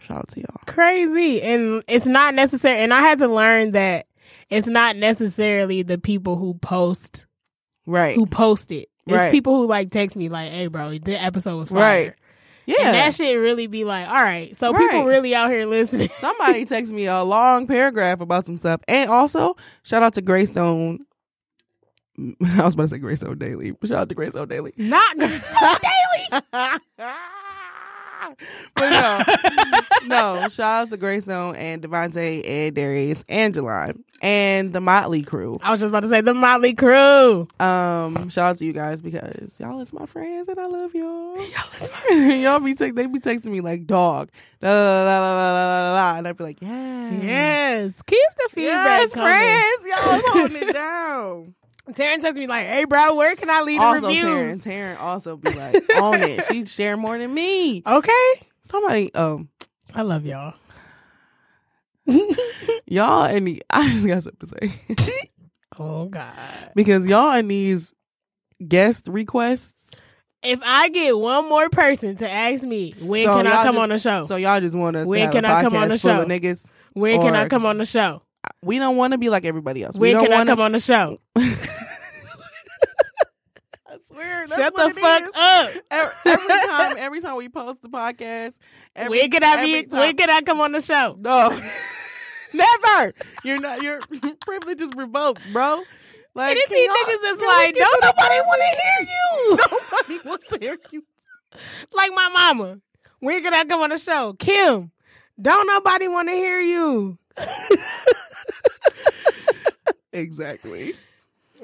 [0.00, 0.60] shout out to y'all.
[0.66, 2.78] Crazy, and it's not necessary.
[2.78, 4.06] And I had to learn that
[4.50, 7.26] it's not necessarily the people who post
[7.86, 8.16] Right.
[8.16, 8.88] who post it.
[9.06, 9.30] It's Right.
[9.30, 12.14] people who like text me like, "Hey, bro, the episode was fire." Right.
[12.66, 12.92] And Yeah.
[12.92, 14.56] that shit really be like, all right.
[14.56, 16.08] So people really out here listening.
[16.18, 18.80] Somebody text me a long paragraph about some stuff.
[18.88, 21.00] And also, shout out to Greystone.
[22.18, 23.72] I was about to say Greystone Daily.
[23.72, 24.72] but Shout out to Greystone Daily.
[24.76, 25.80] Not stop
[26.30, 26.40] daily.
[28.74, 29.22] but no,
[30.06, 35.58] no, shout out to Greystone and Devontae and Darius Angelon and the Motley crew.
[35.62, 37.46] I was just about to say the Motley crew.
[37.60, 41.36] Um, shout out to you guys because y'all is my friends and I love y'all.
[41.36, 41.46] Y'all
[41.80, 44.30] is my y'all be te- they be texting me like dog,
[44.62, 44.70] and
[46.26, 49.28] I'd be like yeah, yes, keep the feedback, yes, coming.
[49.28, 51.54] friends, y'all holding it down.
[51.90, 55.00] Taryn texted me like, "Hey, bro, where can I leave also, the review?" Taryn, Taryn
[55.00, 57.82] also be like, "On it." She'd share more than me.
[57.86, 59.14] Okay, somebody.
[59.14, 59.48] Um,
[59.94, 60.54] I love y'all.
[62.86, 65.28] y'all and the, I just got something to say
[65.78, 66.32] Oh God.
[66.74, 67.94] because y'all and these
[68.66, 70.16] guest requests.
[70.42, 73.78] If I get one more person to ask me when So can I come just-
[73.78, 75.88] on the show, So y'all just want us When to have can I come on
[75.88, 76.24] the show?
[76.26, 76.66] niggas.
[76.92, 78.20] when can I come on the show?
[78.62, 79.96] we don't want to be like everybody else.
[79.98, 81.18] When we can don't I wanna, come on the show?
[84.14, 85.28] Swear, Shut the fuck is.
[85.34, 85.70] up.
[85.90, 88.56] Every, every time, every time we post the podcast,
[88.96, 89.82] every, When can I be?
[89.84, 91.16] time- When can I come on the show?
[91.18, 91.48] No,
[92.52, 93.12] never.
[93.44, 93.82] You're not.
[93.82, 94.00] Your
[94.46, 95.82] privilege is revoked, bro.
[96.36, 99.58] Like And be niggas is like, don't nobody want to hear you.
[99.70, 101.04] Nobody wants to hear you.
[101.92, 102.80] like my mama.
[103.20, 104.32] When can I come on the show?
[104.34, 104.90] Kim,
[105.40, 107.18] don't nobody want to hear you.
[110.12, 110.94] Exactly.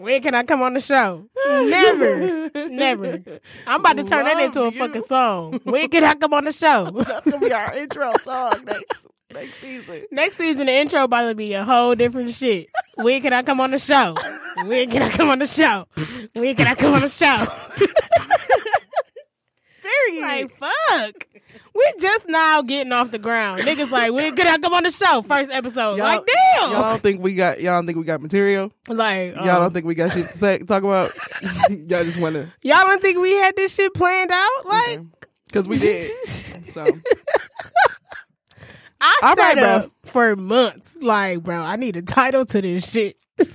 [0.00, 1.26] When can I come on the show?
[1.46, 2.50] Never.
[2.68, 3.22] Never.
[3.66, 4.78] I'm about to turn that into a you.
[4.78, 5.60] fucking song.
[5.64, 6.90] When can I come on the show?
[7.06, 10.06] That's gonna be our intro song next next season.
[10.10, 12.68] Next season, the intro about to be a whole different shit.
[12.96, 14.14] When can I come on the show?
[14.64, 15.86] When can I come on the show?
[16.34, 17.46] When can I come on the show?
[20.07, 20.22] Period.
[20.22, 21.26] Like, fuck.
[21.74, 23.62] We just now getting off the ground.
[23.62, 25.22] Niggas like, can I come on the show?
[25.22, 25.96] First episode.
[25.96, 26.72] Y'all- like, damn.
[26.72, 28.72] Y'all don't think we got y'all don't think we got material?
[28.88, 31.11] Like, Y'all um, don't think we got shit to say talk about?
[31.70, 34.66] y'all just wanna y'all don't think we had this shit planned out?
[34.66, 35.00] Like,
[35.46, 36.11] because we did.
[36.70, 36.87] So
[39.00, 39.64] I All set right, bro.
[39.64, 40.94] up for months.
[41.00, 43.16] Like, bro, I need a title to this shit.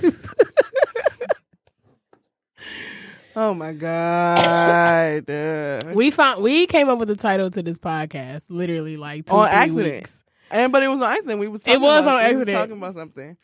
[3.36, 5.26] Oh my god.
[5.96, 9.48] We found we came up with the title to this podcast literally like two On
[9.48, 9.94] accident.
[9.96, 10.24] weeks.
[10.52, 11.40] and but it was on accident.
[11.40, 12.58] We was talking was about, on we accident.
[12.58, 13.38] talking about something.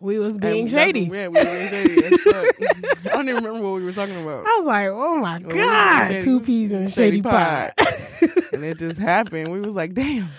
[0.00, 1.02] We was being shady.
[1.02, 2.04] Yeah, we were being shady.
[2.06, 4.46] I don't even remember what we were talking about.
[4.46, 7.74] I was like, oh my god, shady- two peas in a shady, pot.
[8.52, 9.52] and it just happened.
[9.52, 10.30] We was like, damn,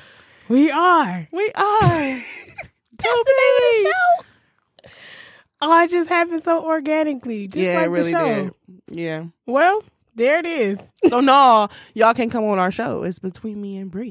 [0.50, 1.28] we are.
[1.32, 1.60] we are.
[1.62, 2.24] That's
[2.98, 4.26] the name of the show.
[5.62, 8.44] Oh, it just happened so organically, just yeah, like it really the show.
[8.46, 8.54] did.
[8.90, 9.24] Yeah.
[9.46, 9.84] Well,
[10.16, 10.80] there it is.
[11.08, 13.04] So no, y'all can come on our show.
[13.04, 14.10] It's between me and Bre.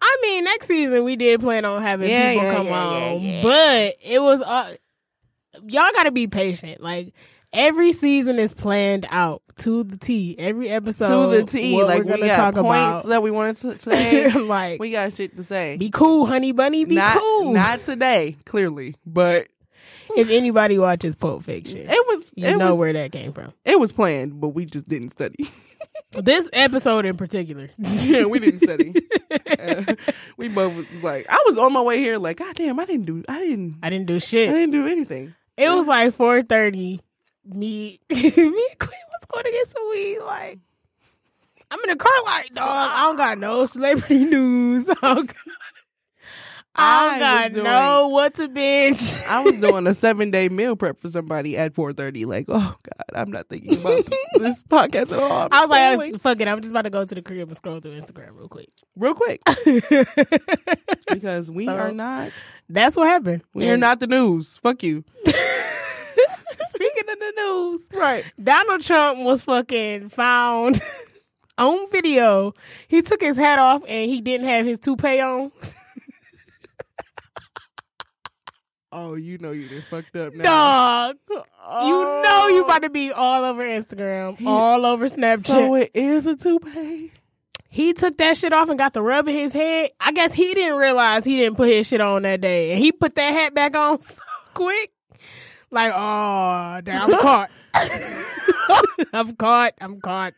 [0.00, 3.42] I mean, next season we did plan on having Yeah, people yeah, come yeah, on,
[3.42, 4.74] but it was uh,
[5.66, 6.80] y'all got to be patient.
[6.80, 7.14] Like
[7.52, 10.36] every season is planned out to the T.
[10.38, 11.82] Every episode to the T.
[11.82, 13.06] Like we're we got talk points about.
[13.06, 14.30] that we wanted to say.
[14.34, 15.76] like, we got shit to say.
[15.76, 16.84] be cool, honey bunny.
[16.84, 17.52] Be not, cool.
[17.52, 19.46] not today, clearly, but
[20.16, 23.52] if anybody watches Pulp Fiction, it was you it know was where that came from.
[23.64, 25.50] it was planned, but we just didn't study.
[26.12, 27.70] This episode in particular.
[27.78, 28.94] yeah, we didn't study.
[29.58, 29.94] Uh,
[30.36, 33.06] we both was like, I was on my way here, like, God damn, I didn't
[33.06, 35.34] do, I didn't, I didn't do shit, I didn't do anything.
[35.56, 37.00] It was like four thirty.
[37.44, 38.32] Me, me and
[38.78, 40.18] Queen was going to get some weed.
[40.24, 40.58] Like,
[41.70, 42.68] I'm in a car like, dog.
[42.68, 44.88] I don't got no celebrity news.
[44.88, 45.36] I don't got,
[46.76, 49.00] I got was no what to binge.
[49.28, 52.24] I was doing a seven day meal prep for somebody at four thirty.
[52.24, 55.42] Like, oh God, I'm not thinking about this podcast at all.
[55.44, 56.48] I'm I was like, scrolling fuck it.
[56.48, 58.68] I'm just about to go to the crib and scroll through Instagram real quick.
[58.96, 59.40] real quick
[61.08, 62.32] because we So- are not,
[62.68, 63.42] That's what happened.
[63.54, 64.56] we are not the news.
[64.58, 65.04] Fuck you.
[65.26, 68.24] Speaking of the news, Right.
[68.42, 70.80] Donald Trump was fucking found
[71.56, 72.52] on video.
[72.88, 75.52] He took his hat off and he didn't have his toupee on.
[78.96, 80.44] Oh, you know you done fucked up now.
[80.44, 81.16] Dog,
[81.66, 81.86] Oh.
[81.88, 82.64] you know you oh.
[82.64, 85.46] about to be all over Instagram, all over Snapchat.
[85.48, 87.10] So it is a toupee.
[87.68, 89.90] he took that shit off and got the rub in his head.
[89.98, 92.92] I guess he didn't realize he didn't put his shit on that day, and he
[92.92, 94.20] put that hat back on so
[94.54, 94.92] quick.
[95.72, 97.50] Like, oh, damn, I'm caught.
[99.12, 99.74] I'm caught.
[99.80, 100.34] I'm caught.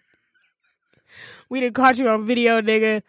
[1.50, 3.02] We done caught you on video, nigga.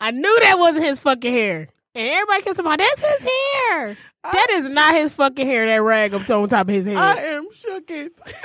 [0.00, 1.68] I knew that wasn't his fucking hair.
[1.94, 3.96] Everybody talking about, that's his hair.
[4.24, 6.96] That is not his fucking hair, that rag up on top of his head.
[6.96, 8.10] I am shooken.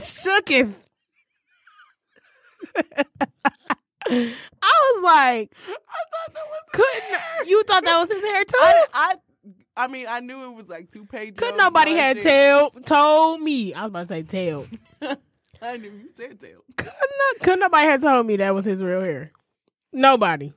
[0.00, 0.74] shooketh.
[4.10, 8.56] I was like, I thought that was couldn't you thought that was his hair too?
[8.58, 9.14] I, I
[9.76, 11.36] I mean I knew it was like two pages.
[11.36, 13.74] Could nobody had tell told me?
[13.74, 14.66] I was about to say tell.
[15.62, 16.60] I knew you said tail.
[16.76, 19.32] Could not, could nobody had told me that was his real hair?
[19.92, 20.52] Nobody.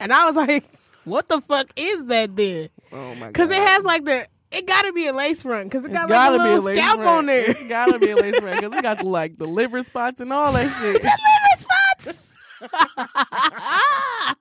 [0.00, 0.64] And I was like,
[1.04, 2.68] what the fuck is that then?
[2.92, 3.32] oh my god.
[3.32, 6.08] Because it has like the it gotta be a lace front because it It's got
[6.08, 7.08] gotta like a be a little scalp front.
[7.18, 7.50] on there.
[7.50, 10.52] It's gotta be a lace front because it got like the liver spots and all
[10.52, 11.02] that shit.
[11.02, 12.32] liver spots.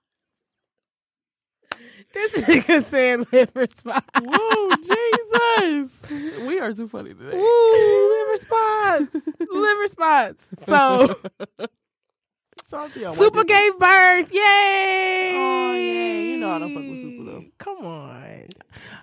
[2.14, 4.06] this nigga said liver spots.
[4.24, 6.01] Whoa, Jesus!
[6.45, 7.36] We are too funny today.
[7.38, 9.28] Ooh, liver spots.
[9.51, 10.47] liver spots.
[10.66, 11.72] So Salty, I want
[12.72, 14.34] Supa to- gave birth.
[14.34, 15.32] Yay!
[15.36, 16.20] Oh, yeah.
[16.22, 17.43] You know I don't fuck with Supa, though.
[17.59, 18.45] Come on.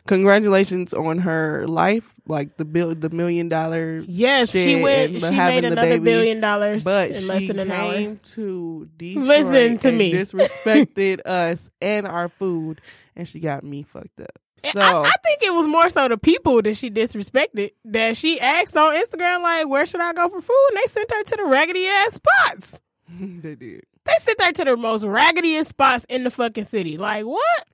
[0.07, 4.03] Congratulations on her life, like the bill, the million dollar.
[4.07, 5.13] Yes, she went.
[5.13, 6.05] and She having made the another baby.
[6.05, 7.93] billion dollars But in less she than an hour.
[7.93, 10.13] came to Detroit Listen to and me.
[10.13, 12.81] disrespected us and our food,
[13.15, 14.39] and she got me fucked up.
[14.59, 18.39] So I, I think it was more so the people that she disrespected that she
[18.41, 20.67] asked on Instagram, like, where should I go for food?
[20.71, 22.81] And they sent her to the raggedy ass spots.
[23.43, 23.83] they did.
[24.05, 26.97] They sent her to the most raggediest spots in the fucking city.
[26.99, 27.67] Like, what?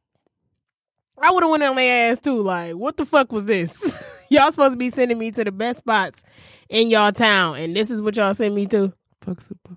[1.20, 2.42] I would have went on their ass too.
[2.42, 4.02] Like, what the fuck was this?
[4.30, 6.22] y'all supposed to be sending me to the best spots
[6.68, 8.92] in y'all town, and this is what y'all sent me to.
[9.22, 9.76] Fuck super.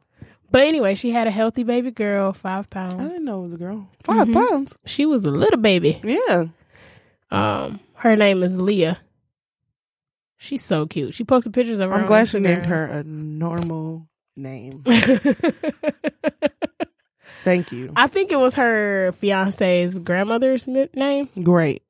[0.52, 2.96] But anyway, she had a healthy baby girl, five pounds.
[2.96, 3.88] I didn't know it was a girl.
[4.04, 4.34] 5 Mhm.
[4.34, 4.78] pounds.
[4.86, 6.00] She was a little baby.
[6.04, 6.46] Yeah.
[7.32, 9.00] Um, her name is Leah.
[10.38, 11.14] She's so cute.
[11.14, 11.96] She posted pictures of her.
[11.96, 14.84] I'm glad she named her a normal name.
[17.44, 17.92] Thank you.
[17.96, 21.30] I think it was her fiance's grandmother's name.
[21.42, 21.84] Great.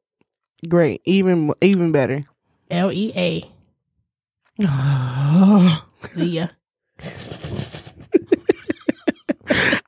[0.68, 1.02] Great.
[1.06, 2.24] Even even better.
[2.70, 3.44] L E A.
[6.16, 6.52] Leah.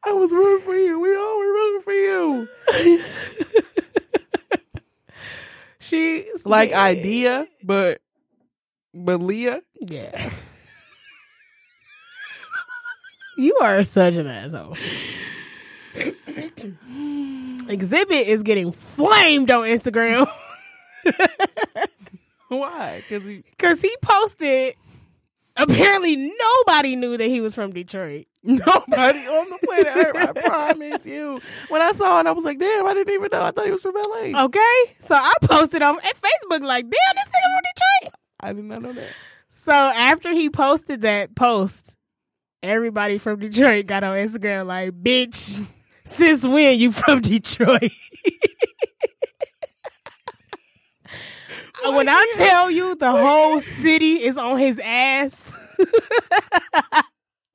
[0.05, 0.99] I was rooting for you.
[0.99, 2.47] We all were rooting for you.
[5.83, 7.99] She Like idea, but
[8.93, 9.61] but Leah.
[9.81, 10.31] Yeah.
[13.37, 14.75] You are such an asshole.
[17.65, 20.27] Xzibit is getting flamed on Instagram
[22.47, 23.03] Why?
[23.07, 24.75] Because he because he posted.
[25.55, 28.25] Apparently, nobody knew that he was from Detroit.
[28.43, 30.15] nobody on the planet Earth.
[30.15, 31.39] I promise you.
[31.69, 33.43] When I saw it, I was like, damn, I didn't even know.
[33.43, 34.45] I thought he was from LA.
[34.45, 38.81] Okay, so I posted on Facebook like, "Damn, this nigga from Detroit." I did not
[38.81, 39.09] know that.
[39.49, 41.95] So after he posted that post,
[42.63, 45.63] everybody from Detroit got on Instagram like, "Bitch,
[46.05, 47.91] since when you from Detroit?"
[51.91, 55.57] when I tell you the whole city is on his ass,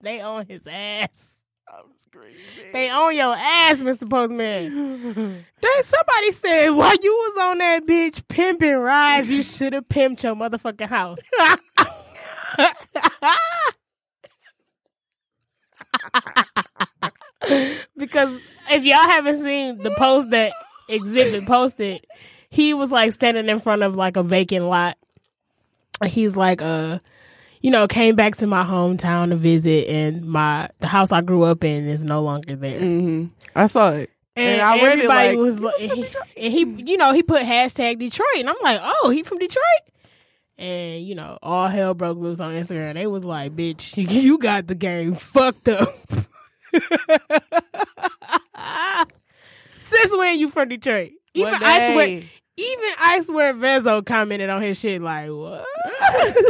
[0.00, 1.34] they on his ass.
[1.68, 2.36] I'm screaming.
[2.72, 4.08] They on your ass, Mr.
[4.08, 5.44] Postman.
[5.60, 10.22] Then somebody said, while you was on that bitch pimping rides, you should have pimped
[10.22, 11.18] your motherfucking house.
[17.96, 18.38] because
[18.70, 20.52] if y'all haven't seen the post that
[20.88, 22.06] Xzibit posted,
[22.50, 24.96] he was like standing in front of like a vacant lot.
[26.04, 26.98] He's like, uh,
[27.60, 31.42] you know, came back to my hometown to visit, and my the house I grew
[31.42, 32.78] up in is no longer there.
[32.78, 34.10] hmm I saw it.
[34.36, 36.52] And, And I read it like, was "He like, was and he, and
[36.86, 39.64] he, you know, he put hashtag Detroit, and I'm like, oh, he from Detroit.
[40.58, 42.94] And you know, all hell broke loose on Instagram.
[42.94, 45.94] They was like, bitch, you got the game fucked up.
[49.78, 51.12] Since when you from Detroit?
[51.34, 55.64] Even I swear, even I swear, Vezzo commented on his shit like, what?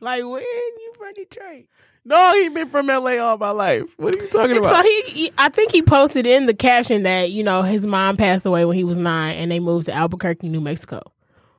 [0.00, 1.66] like when you from Detroit?
[2.04, 3.92] No, he been from LA all my life.
[3.98, 4.70] What are you talking about?
[4.70, 8.16] so he, he, I think he posted in the caption that you know his mom
[8.16, 11.02] passed away when he was nine, and they moved to Albuquerque, New Mexico.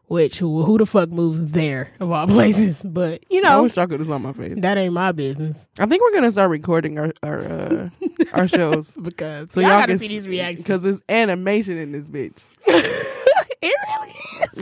[0.10, 2.84] Which who, who the fuck moves there of all places?
[2.90, 4.60] But you know, I wish chocolate is on my face.
[4.62, 7.90] that ain't my business I think we're gonna start recording our our uh,
[8.34, 10.64] our shows because so y'all, y'all, gotta can see these reactions.
[10.64, 12.42] because it's animation in this bitch.
[12.66, 14.14] it really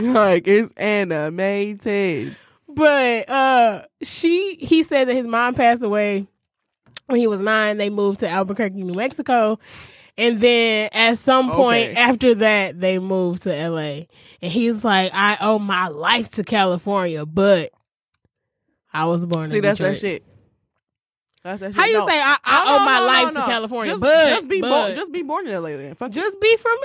[0.07, 0.13] is.
[0.13, 2.35] like it's animated.
[2.67, 6.27] But uh, she he said that his mom passed away
[7.05, 7.77] when he was nine.
[7.77, 9.59] They moved to Albuquerque, New Mexico.
[10.17, 11.95] And then at some point Okay.
[11.99, 14.05] after that, they moved to LA.
[14.41, 17.69] And he's like, I owe my life to California, but
[18.91, 19.93] I was born See, in that's Detroit.
[19.95, 20.23] that shit.
[21.43, 21.75] That's that shit.
[21.75, 22.07] How you No.
[22.07, 23.39] say I, I No, owe no, my life to.
[23.51, 23.91] California?
[23.93, 24.95] Just, but just be but, born.
[24.95, 25.69] Just be born in LA.
[25.77, 25.95] Then.
[25.95, 26.75] Fuck just be from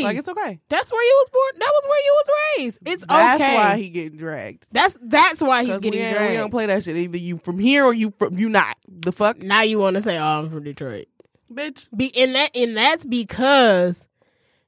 [0.00, 0.04] LA.
[0.04, 0.60] like it's okay.
[0.68, 1.60] that's where you was born.
[1.60, 2.78] That was where you was raised.
[2.84, 3.54] It's That's okay.
[3.56, 4.66] That's why he getting dragged.
[4.72, 6.30] that's that's why he's Because we, getting dragged.
[6.32, 6.96] we don't play that shit.
[6.96, 8.76] Either you from here or you from you not.
[8.88, 11.06] The fuck, now you want to say, "Oh, I'm from Detroit."
[11.54, 11.86] Bitch.
[11.96, 14.06] Be and that and that's because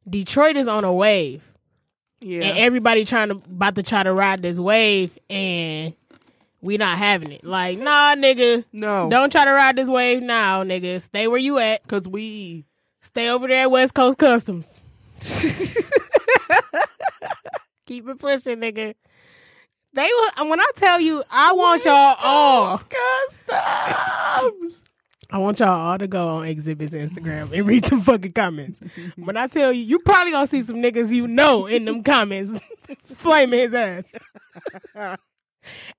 [0.08, 1.42] Detroit is on a wave,
[2.20, 2.44] Yeah.
[2.44, 5.94] and everybody trying to about to try to ride this wave, and
[6.60, 7.44] we not having it.
[7.44, 9.08] Like, nah, nigga, no.
[9.10, 11.00] don't try to ride this wave now, nigga.
[11.02, 11.82] Stay where you at.
[11.82, 12.64] Because we.
[13.02, 14.80] Stay over there at West Coast Customs.
[17.86, 18.94] Keep it pushing, nigga.
[19.92, 20.08] They
[20.38, 22.80] will, when I tell you, I want y'all all.
[23.48, 24.82] Customs.
[25.30, 28.80] I want y'all all to go on Xzibit's Instagram and read some fucking comments.
[29.16, 32.60] When I tell you, you probably gonna see some niggas you know in them comments
[33.04, 34.04] flaming his ass.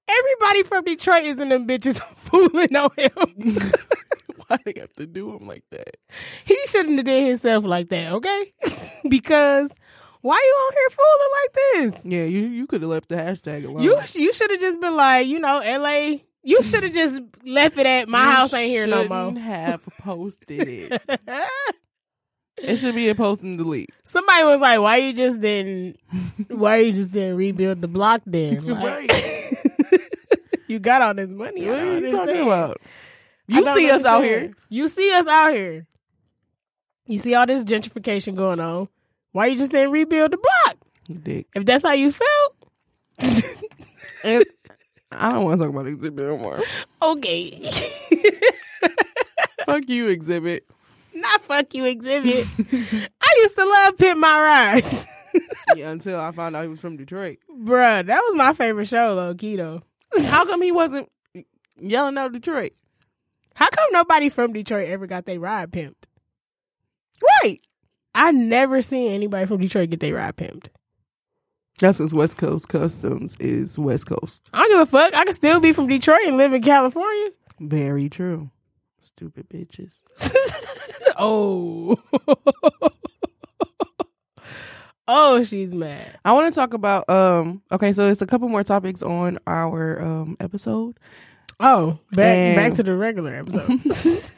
[0.07, 3.57] Everybody from Detroit is in them bitches fooling on him.
[4.47, 5.97] Why they have to do him like that?
[6.45, 8.53] He shouldn't have did himself like that, okay?
[9.09, 9.71] because
[10.21, 12.05] why you on here fooling like this?
[12.05, 13.83] Yeah, you you could have left the hashtag alone.
[13.83, 16.17] You you should have just been like, you know, LA.
[16.47, 19.41] You should have just left it at my You house ain't here no shouldn't more.
[19.43, 21.01] Have posted it.
[22.57, 23.89] It should be a post and delete.
[24.05, 25.99] Somebody was like, "Why you just didn't?
[26.47, 28.63] Why you just didn't rebuild the block then?
[28.65, 29.11] Like,
[30.69, 31.67] you got all this money.
[31.67, 32.79] What are you talking about?
[33.47, 34.53] You see us out here.
[34.69, 35.85] You see us out here.
[37.07, 38.87] You see all this gentrification going on.
[39.33, 40.77] Why you just didn't rebuild the block?
[41.09, 41.47] You dick.
[41.55, 42.55] If that's how you felt,
[45.17, 46.61] I don't want to talk about Xzibit no more.
[47.01, 47.51] okay.
[49.65, 50.61] Fuck you, Xzibit.
[51.13, 52.45] Not fuck you, Xzibit.
[53.21, 54.83] I used to love Pimp My Ride.
[55.75, 57.39] Yeah, until I found out he was from Detroit.
[57.51, 59.81] Bruh, that was my favorite show, though.
[60.23, 61.09] How come he wasn't
[61.77, 62.71] yelling out Detroit?
[63.53, 66.05] How come nobody from Detroit ever got their ride pimped?
[67.43, 67.59] Right.
[68.13, 70.67] I never seen anybody from Detroit get their ride pimped.
[71.79, 74.49] That's because West Coast Customs is West Coast.
[74.53, 75.13] I don't give a fuck.
[75.13, 77.31] I can still be from Detroit and live in California.
[77.59, 78.49] Very true.
[79.01, 80.01] Stupid bitches.
[81.17, 81.97] oh.
[85.07, 86.17] oh, she's mad.
[86.23, 90.01] I want to talk about um okay, so it's a couple more topics on our
[90.01, 90.97] um episode.
[91.59, 93.67] Oh, back And- back to the regular episode.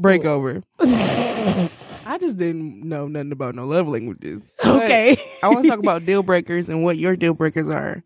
[0.00, 0.62] Breakover.
[2.10, 4.42] I just didn't know nothing about no love languages.
[4.62, 5.16] But okay.
[5.44, 8.02] I want to talk about deal breakers and what your deal breakers are.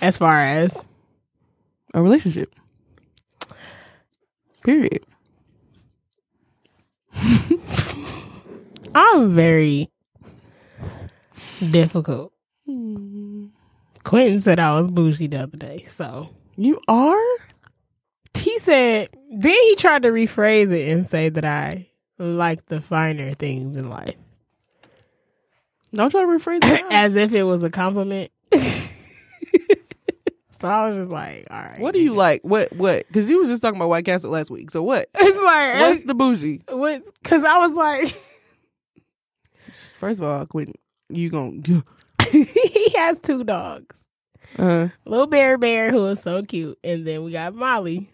[0.00, 0.82] As far as
[1.92, 2.54] A relationship.
[4.62, 5.04] Period.
[8.94, 9.90] I'm very
[11.72, 12.32] difficult.
[14.04, 17.18] Quentin said I was bougie the other day, so You are?
[18.34, 19.08] he said.
[19.32, 21.89] Then he tried to rephrase it and say that I
[22.24, 24.14] like the finer things in life,
[25.92, 26.82] Don't try to rephrase that.
[26.90, 28.30] as if it was a compliment.
[28.52, 28.58] so
[30.68, 32.42] I was just like, "All right, what do you like?
[32.42, 33.06] What what?
[33.06, 34.70] Because you was just talking about White Castle last week.
[34.70, 35.08] So what?
[35.14, 36.62] It's like What's the bougie?
[36.68, 37.02] what?
[37.22, 38.14] Because I was like,
[39.98, 40.74] First of all, Quentin,
[41.08, 41.62] you gon'
[42.30, 44.02] he has two dogs.
[44.58, 48.10] uh Little Bear Bear, who is so cute, and then we got Molly.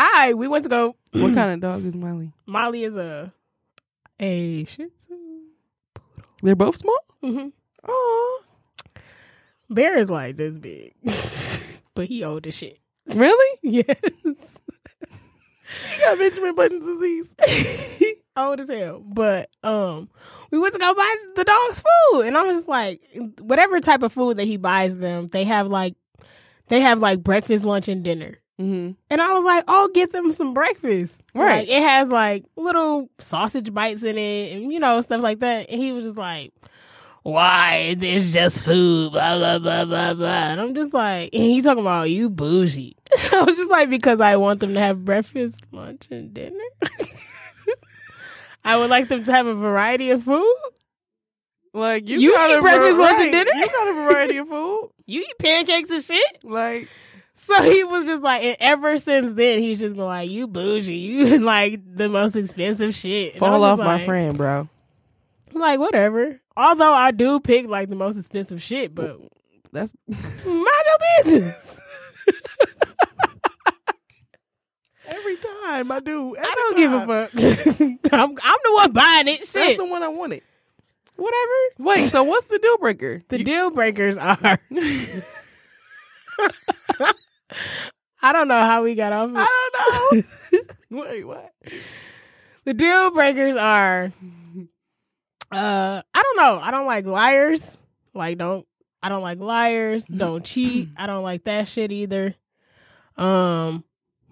[0.00, 0.96] I we went to go.
[1.12, 2.32] what kind of dog is Molly?
[2.46, 3.32] Molly is a
[4.20, 5.14] a Shih Tzu.
[6.42, 6.98] They're both small.
[7.22, 7.48] hmm
[7.86, 8.42] Oh,
[9.70, 10.94] Bear is like this big,
[11.94, 12.78] but he old as shit.
[13.06, 13.58] really?
[13.62, 14.58] Yes,
[15.94, 18.14] You got Benjamin Button's disease.
[18.36, 19.00] old as hell.
[19.04, 20.08] But um,
[20.50, 23.00] we went to go buy the dogs food, and I'm just like,
[23.40, 25.94] whatever type of food that he buys them, they have like,
[26.68, 28.38] they have like breakfast, lunch, and dinner.
[28.60, 28.92] Mm-hmm.
[29.10, 31.20] And I was like, oh, get them some breakfast.
[31.34, 31.60] Right.
[31.60, 35.70] Like, it has like little sausage bites in it and, you know, stuff like that.
[35.70, 36.52] And he was just like,
[37.22, 37.94] why?
[37.94, 40.26] There's just food, blah, blah, blah, blah, blah.
[40.26, 42.96] And I'm just like, and he talking about you bougie.
[43.32, 46.58] I was just like, because I want them to have breakfast, lunch, and dinner.
[48.64, 50.56] I would like them to have a variety of food.
[51.72, 53.50] Like you, You got eat a breakfast, lunch, and dinner?
[53.54, 54.90] You got a variety of food.
[55.06, 56.44] You eat pancakes and shit.
[56.44, 56.88] Like
[57.48, 60.94] So he was just like, and ever since then, he's just been like, you bougie,
[60.96, 63.32] you like the most expensive shit.
[63.32, 64.68] And fall off just my friend, bro.
[65.54, 66.38] I'm like, whatever.
[66.56, 69.18] Although I do pick like the most expensive shit, but
[69.72, 71.80] That's mind your business.
[75.06, 76.36] every time I do.
[76.38, 77.30] I don't give a fuck.
[78.12, 79.38] I'm, I'm the one buying it.
[79.40, 79.78] That's Shit.
[79.78, 80.42] the one I wanted.
[81.16, 81.52] Whatever.
[81.78, 83.22] Wait, so what's the deal breaker?
[83.28, 84.58] The You- deal breakers are.
[88.22, 89.30] I don't know how we got off.
[89.34, 89.68] I
[90.12, 90.26] don't
[90.90, 91.02] know.
[91.02, 91.52] Wait, what?
[92.64, 94.12] The deal breakers are.
[95.50, 96.60] Uh, I don't know.
[96.60, 97.76] I don't like liars.
[98.14, 98.66] Like, don't.
[99.02, 100.06] I don't like liars.
[100.06, 100.88] Don't cheat.
[100.96, 102.34] I don't like that shit either.
[103.16, 103.84] Um,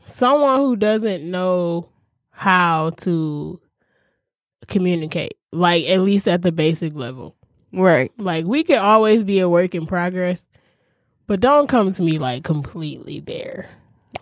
[0.07, 1.89] someone who doesn't know
[2.31, 3.61] how to
[4.69, 7.37] communicate, like at least at the basic level.
[7.73, 8.13] Right.
[8.19, 10.47] Like we can always be a work in progress,
[11.27, 13.69] but don't come to me like completely bare.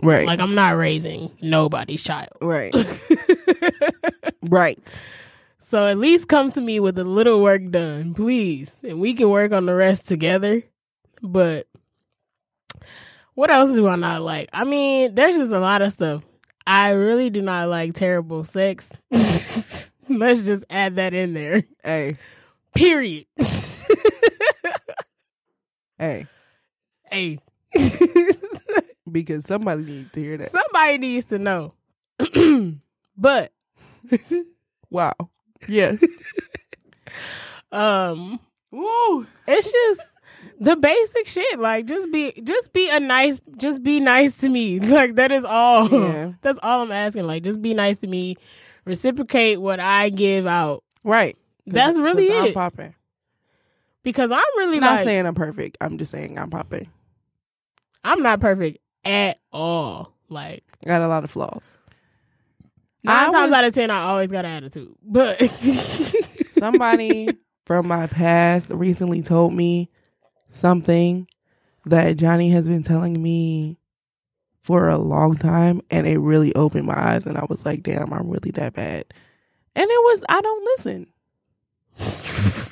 [0.02, 0.26] Right.
[0.26, 2.30] Like I'm not raising nobody's child.
[2.40, 2.74] right.
[4.42, 5.02] right.
[5.58, 8.74] So at least come to me with a little work done, please.
[8.82, 10.62] And we can work on the rest together.
[11.22, 11.66] But
[13.34, 14.50] what else do I not like?
[14.52, 16.22] I mean, there's just a lot of stuff.
[16.66, 18.90] I really do not like terrible sex.
[20.08, 21.62] Let's just add that in there.
[21.82, 22.18] Hey.
[22.74, 23.26] Period.
[25.96, 26.26] Hey.
[29.10, 30.50] Because somebody needs to hear that.
[30.50, 31.74] Somebody needs to know.
[33.16, 33.52] but
[34.90, 35.12] Wow.
[35.68, 36.02] Yes.
[37.72, 38.40] um
[38.70, 39.26] Woo.
[39.46, 40.00] it's just
[40.60, 44.78] the basic shit like just be just be a nice just be nice to me
[44.80, 46.32] like that is all Yeah.
[46.42, 48.36] that's all i'm asking like just be nice to me
[48.84, 50.84] reciprocate what I give out.
[51.04, 51.36] Right.
[51.66, 52.54] That's really 'cause I'm it.
[52.54, 52.94] popping.
[54.02, 55.78] Because I'm really I'm not like, saying I'm perfect.
[55.80, 56.88] I'm just saying I'm popping.
[58.04, 60.12] I'm not perfect at all.
[60.28, 61.78] Like I got a lot of flaws.
[63.02, 64.94] nine I times was- out of ten, I always got an attitude.
[65.02, 65.40] But
[66.52, 67.28] Somebody
[67.66, 69.90] from my past recently told me
[70.48, 71.26] something
[71.86, 73.78] that Johnny has been telling me
[74.62, 77.26] for a long time, and it really opened my eyes.
[77.26, 79.04] And I was like, "Damn, I'm really that bad."
[79.76, 81.06] And it was I don't listen.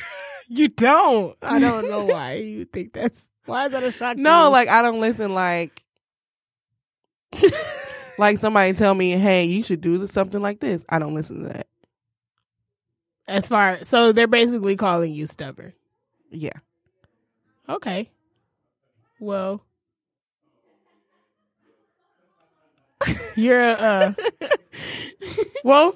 [0.49, 1.37] you don't.
[1.43, 3.29] I don't know why you think that's.
[3.47, 4.17] Why is that a shock?
[4.17, 5.35] No, like I don't listen.
[5.35, 5.83] Like,
[8.19, 11.49] like somebody tell me, "Hey, you should do something like this." I don't listen to
[11.49, 11.67] that.
[13.27, 15.73] as far so they're basically calling you stubborn.
[16.31, 16.53] Yeah,
[17.69, 18.11] Okay.
[19.21, 19.65] Well,
[23.37, 24.15] you're uh.
[25.65, 25.95] well,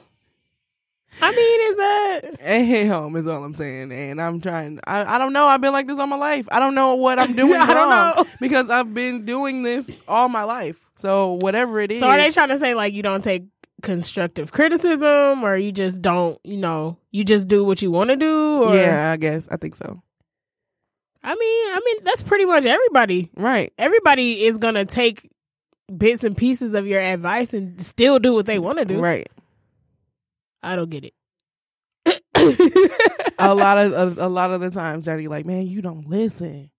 [1.21, 3.93] I mean, is that and hit home is all I'm saying.
[3.93, 4.81] And I'm trying.
[4.87, 5.47] I I don't know.
[5.47, 6.47] I've been like this all my life.
[6.51, 8.25] I don't know what I'm doing I don't wrong know.
[8.41, 10.81] because I've been doing this all my life.
[10.97, 12.07] So whatever it is, so?
[12.07, 13.45] Are they trying to say like you don't take
[13.83, 18.17] constructive criticism, or you just don't, you know, you just do what you want to
[18.17, 18.63] do?
[18.63, 20.03] Or, yeah, I guess I think so.
[21.23, 21.39] I mean,
[21.75, 23.31] I mean that's pretty much everybody.
[23.37, 23.73] Right.
[23.79, 25.29] Everybody is gonna take
[25.95, 29.01] bits and pieces of your advice and still do what they want to do.
[29.01, 29.29] Right.
[30.63, 31.15] I don't get it.
[33.39, 36.71] a lot of a, a lot of the times, Johnny, like, man, you don't listen.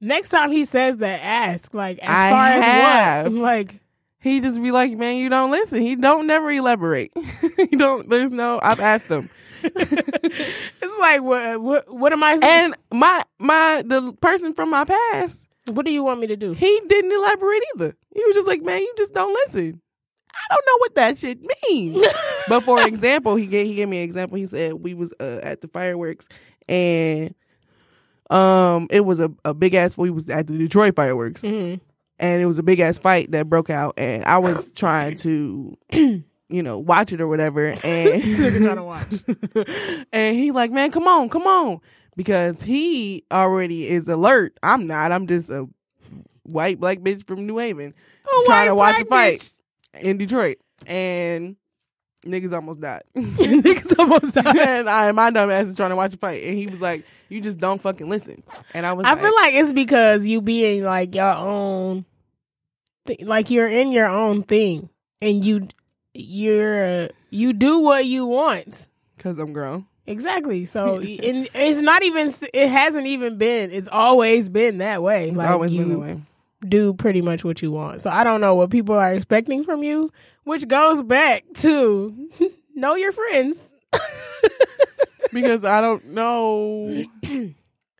[0.00, 3.26] Next time he says that, ask like as I far have.
[3.26, 3.40] as what?
[3.42, 3.80] Like
[4.20, 5.80] He just be like, man, you don't listen.
[5.80, 7.12] He don't never elaborate.
[7.56, 8.08] he don't.
[8.10, 8.58] There's no.
[8.62, 9.30] I've asked him,
[9.62, 12.72] it's like what what what am I saying?
[12.72, 16.52] and my my the person from my past, what do you want me to do?
[16.52, 17.94] he didn't elaborate either.
[18.14, 19.80] He was just like, man, you just don't listen.
[20.34, 22.04] I don't know what that shit means.
[22.48, 24.36] but for example, he gave he gave me an example.
[24.38, 26.28] He said we was uh, at the fireworks
[26.68, 27.34] and
[28.30, 31.80] um it was a, a big ass we was at the Detroit fireworks Mhm.
[32.18, 35.76] and it was a big ass fight that broke out and I was trying to
[35.90, 39.12] you know watch it or whatever and trying to watch.
[40.12, 41.80] and he like man come on come on
[42.16, 45.68] because he already is alert I'm not I'm just a
[46.44, 47.92] white black bitch from New Haven
[48.26, 49.52] Oh, trying to watch a fight bitch.
[50.00, 51.56] In Detroit and
[52.26, 54.56] niggas almost died Niggas almost died.
[54.56, 57.04] and I my dumb ass is trying to watch a fight and he was like
[57.28, 58.42] you just don't fucking listen
[58.74, 62.04] and I was I like, feel like it's because you being like your own,
[63.06, 64.88] th- like you're in your own thing,
[65.20, 65.68] and you
[66.14, 68.88] you're you do what you want.
[69.18, 70.64] cause I'm grown Exactly.
[70.66, 72.34] So and it's not even.
[72.52, 73.70] It hasn't even been.
[73.70, 75.28] It's always been that way.
[75.28, 76.20] it's Like always you been that way
[76.68, 78.00] do pretty much what you want.
[78.02, 80.10] So I don't know what people are expecting from you,
[80.44, 82.28] which goes back to
[82.74, 83.72] know your friends.
[85.32, 87.04] because I don't know.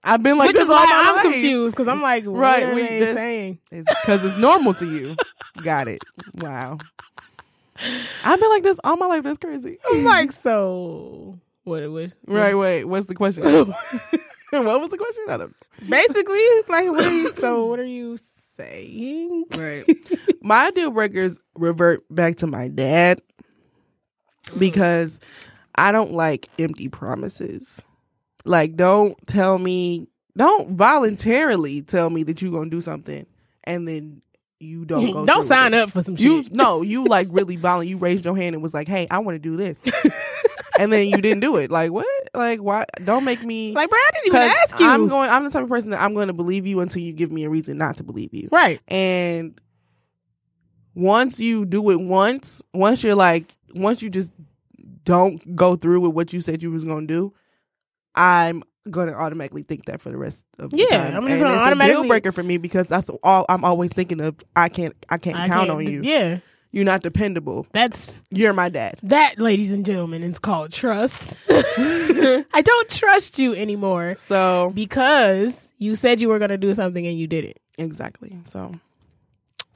[0.05, 1.23] I've been like which this is all why my I'm life.
[1.33, 3.59] confused because I'm like, what Right, are we- they this- saying?
[3.71, 5.17] because it's normal to you.
[5.63, 6.03] Got it.
[6.37, 6.79] Wow.
[8.25, 9.23] I've been like this all my life.
[9.25, 9.79] That's crazy.
[9.91, 12.15] I'm like, so what it was?
[12.27, 12.55] Right.
[12.55, 12.85] Wait.
[12.85, 13.43] What's the question?
[13.45, 15.25] what was the question?
[15.29, 15.57] I don't.
[15.89, 17.29] Basically, like, what are you?
[17.33, 18.19] So what are you
[18.57, 19.45] saying?
[19.57, 19.85] Right.
[20.43, 23.21] my deal breakers revert back to my dad
[24.47, 24.59] mm.
[24.59, 25.21] because
[25.75, 27.83] I don't like empty promises.
[28.45, 33.27] Like, don't tell me, don't voluntarily tell me that you're gonna do something
[33.65, 34.23] and then
[34.63, 35.27] you don't go.
[35.27, 36.55] Don't sign up for some You shit.
[36.55, 37.91] no, you like really violent.
[37.91, 39.77] You raised your hand and was like, "Hey, I want to do this,"
[40.83, 41.71] and then you didn't do it.
[41.71, 42.07] Like what?
[42.35, 42.85] Like why?
[43.05, 43.73] Don't make me.
[43.73, 44.87] Like, bro, I didn't even ask you.
[44.87, 45.31] I'm going.
[45.31, 47.45] I'm the type of person that I'm going to believe you until you give me
[47.45, 48.49] a reason not to believe you.
[48.53, 48.81] right.
[48.89, 49.59] And
[50.95, 54.33] once you do it once, once you're like, once you just
[55.05, 57.35] don't go through with what you said you was going to do,
[58.15, 61.17] I'm going to automatically think that for the rest of the Yeah, time.
[61.17, 63.65] I'm just and gonna it's a automatically- deal breaker for me because that's all I'm
[63.65, 64.37] always thinking of.
[64.55, 66.03] I can't, I can't I count can't- on you.
[66.03, 66.39] Yeah,
[66.73, 67.67] You're not dependable.
[67.73, 68.99] that's You're my dad.
[69.05, 70.23] that, ladies and gentlemen.
[70.23, 71.35] Is called trust.
[71.49, 77.07] I don't trust you anymore So because you said you were going to do something
[77.07, 77.61] and you did it.
[77.79, 78.39] exactly.
[78.47, 78.75] So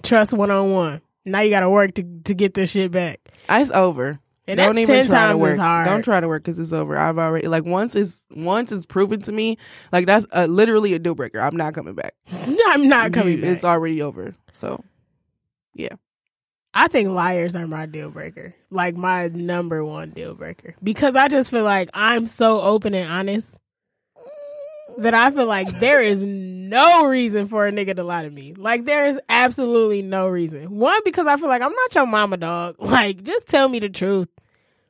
[0.03, 1.01] Trust one on one.
[1.25, 3.21] Now you got to work to to get this shit back.
[3.49, 4.21] it's over.
[4.49, 5.59] And Don't that's even 10 try to times work.
[5.59, 5.87] hard.
[5.89, 6.97] Don't try to work because it's over.
[6.97, 9.59] I've already like once it's once it's proven to me
[9.91, 11.41] like that's uh, literally a deal breaker.
[11.41, 12.15] I'm not coming back.
[12.69, 13.51] I'm not coming You- back.
[13.51, 14.35] It's already over.
[14.53, 14.85] So
[16.79, 18.55] I think liars are my deal breaker.
[18.69, 20.75] Like my number one deal breaker.
[20.83, 23.59] Because I just feel like I'm so open and honest.
[24.99, 28.53] that I feel like there is no reason for a nigga to lie to me.
[28.53, 30.77] Like there is absolutely no reason.
[30.77, 32.77] One because I feel like I'm not your mama dog.
[32.81, 34.29] Like just tell me the truth.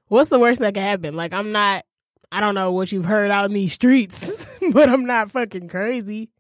[0.09, 1.15] What's the worst that can happen?
[1.15, 1.85] Like I'm not
[2.33, 6.31] I don't know what you've heard out in these streets, but I'm not fucking crazy.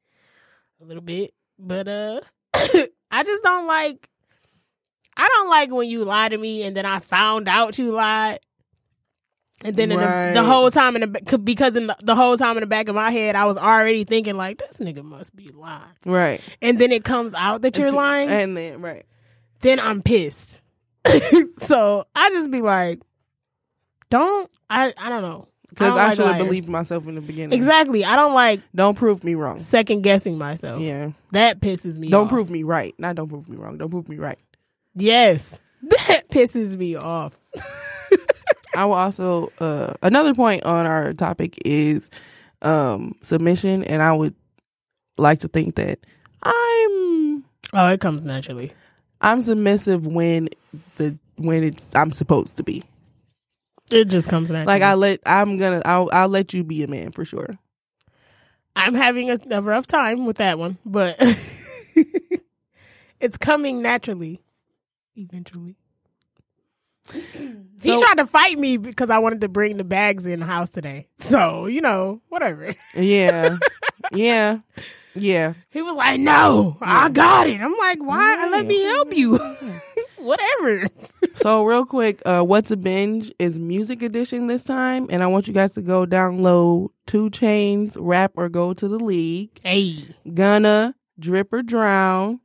[0.81, 1.35] A little bit.
[1.57, 2.21] But uh
[3.13, 4.09] I just don't like
[5.17, 8.41] I don't like when you lie to me and then I found out you lied.
[9.65, 12.59] And then in the, the whole time in the because in the, the whole time
[12.59, 15.49] in the back of my head I was already thinking like this nigga must be
[15.49, 15.83] lying.
[16.05, 16.41] Right.
[16.61, 19.07] And then it comes out that you're lying, And then right.
[19.61, 20.61] then I'm pissed.
[21.63, 23.01] so I just be like,
[24.11, 25.49] don't I I don't know.
[25.71, 27.53] Because don't I, like should have believed myself in the beginning.
[27.53, 28.05] Exactly.
[28.05, 29.59] I don't like Don't prove me wrong.
[29.61, 30.81] second guessing myself.
[30.81, 31.11] Yeah.
[31.33, 32.31] That pisses me Don't off.
[32.31, 32.95] prove me right.
[32.99, 33.79] Not don't prove me wrong.
[33.79, 34.39] Don't prove me right.
[34.97, 35.61] Yes.
[36.09, 37.39] That pisses me off.
[38.77, 42.11] I will also uh another point on our topic is
[42.63, 44.35] um submission and I would
[45.17, 46.01] like to think that
[46.43, 48.73] I'm Oh, it comes naturally.
[49.21, 50.49] I'm submissive when
[50.97, 52.83] the when it's I'm supposed to be.
[53.91, 54.81] It just comes naturally.
[54.81, 57.59] Like I let I'm gonna I'll I'll let you be a man for sure.
[58.75, 61.17] I'm having a, a rough time with that one, but
[63.21, 64.43] it's coming naturally.
[65.17, 65.77] Eventually.
[67.13, 67.21] he
[67.79, 70.69] So- tried to fight me because I wanted to bring the bags in the house
[70.71, 71.07] today.
[71.19, 72.75] So, you know, whatever.
[72.95, 73.59] Yeah.
[74.13, 74.59] yeah.
[75.15, 75.55] Yeah.
[75.71, 77.61] He was like, No, I got it.
[77.61, 78.49] I'm like, Why?
[78.51, 79.39] Let me help you.
[80.19, 80.89] whatever.
[81.37, 85.47] So real quick, uh what's a binge is music edition this time, and I want
[85.47, 90.05] you guys to go download 2 Chainz, Rap or Go to the League, Hey.
[90.35, 92.41] Gunna, Drip or Drown,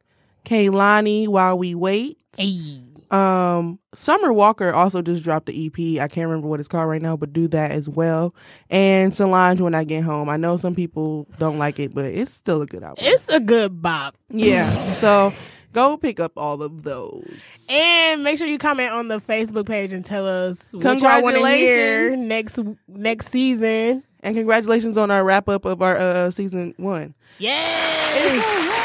[0.45, 2.17] Kehlani While We Wait.
[2.37, 2.81] Hey.
[3.11, 6.01] Um, Summer Walker also just dropped the EP.
[6.01, 8.33] I can't remember what it's called right now, but do that as well.
[8.69, 10.29] And Solange when I get home.
[10.29, 13.03] I know some people don't like it, but it's still a good album.
[13.05, 14.15] It's a good bop.
[14.29, 14.69] yeah.
[14.79, 15.33] so
[15.73, 17.65] go pick up all of those.
[17.67, 21.35] And make sure you comment on the Facebook page and tell us what y'all want
[21.35, 24.03] to hear next next season.
[24.23, 27.13] And congratulations on our wrap up of our uh, season one.
[27.39, 27.49] Yay!
[27.49, 28.77] Yay!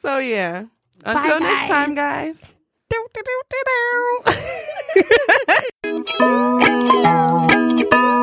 [0.00, 0.64] So yeah.
[1.04, 1.68] Until Bye, next guys.
[1.68, 2.40] time, guys.
[2.88, 4.32] Do, do, do, do,
[7.84, 8.10] do.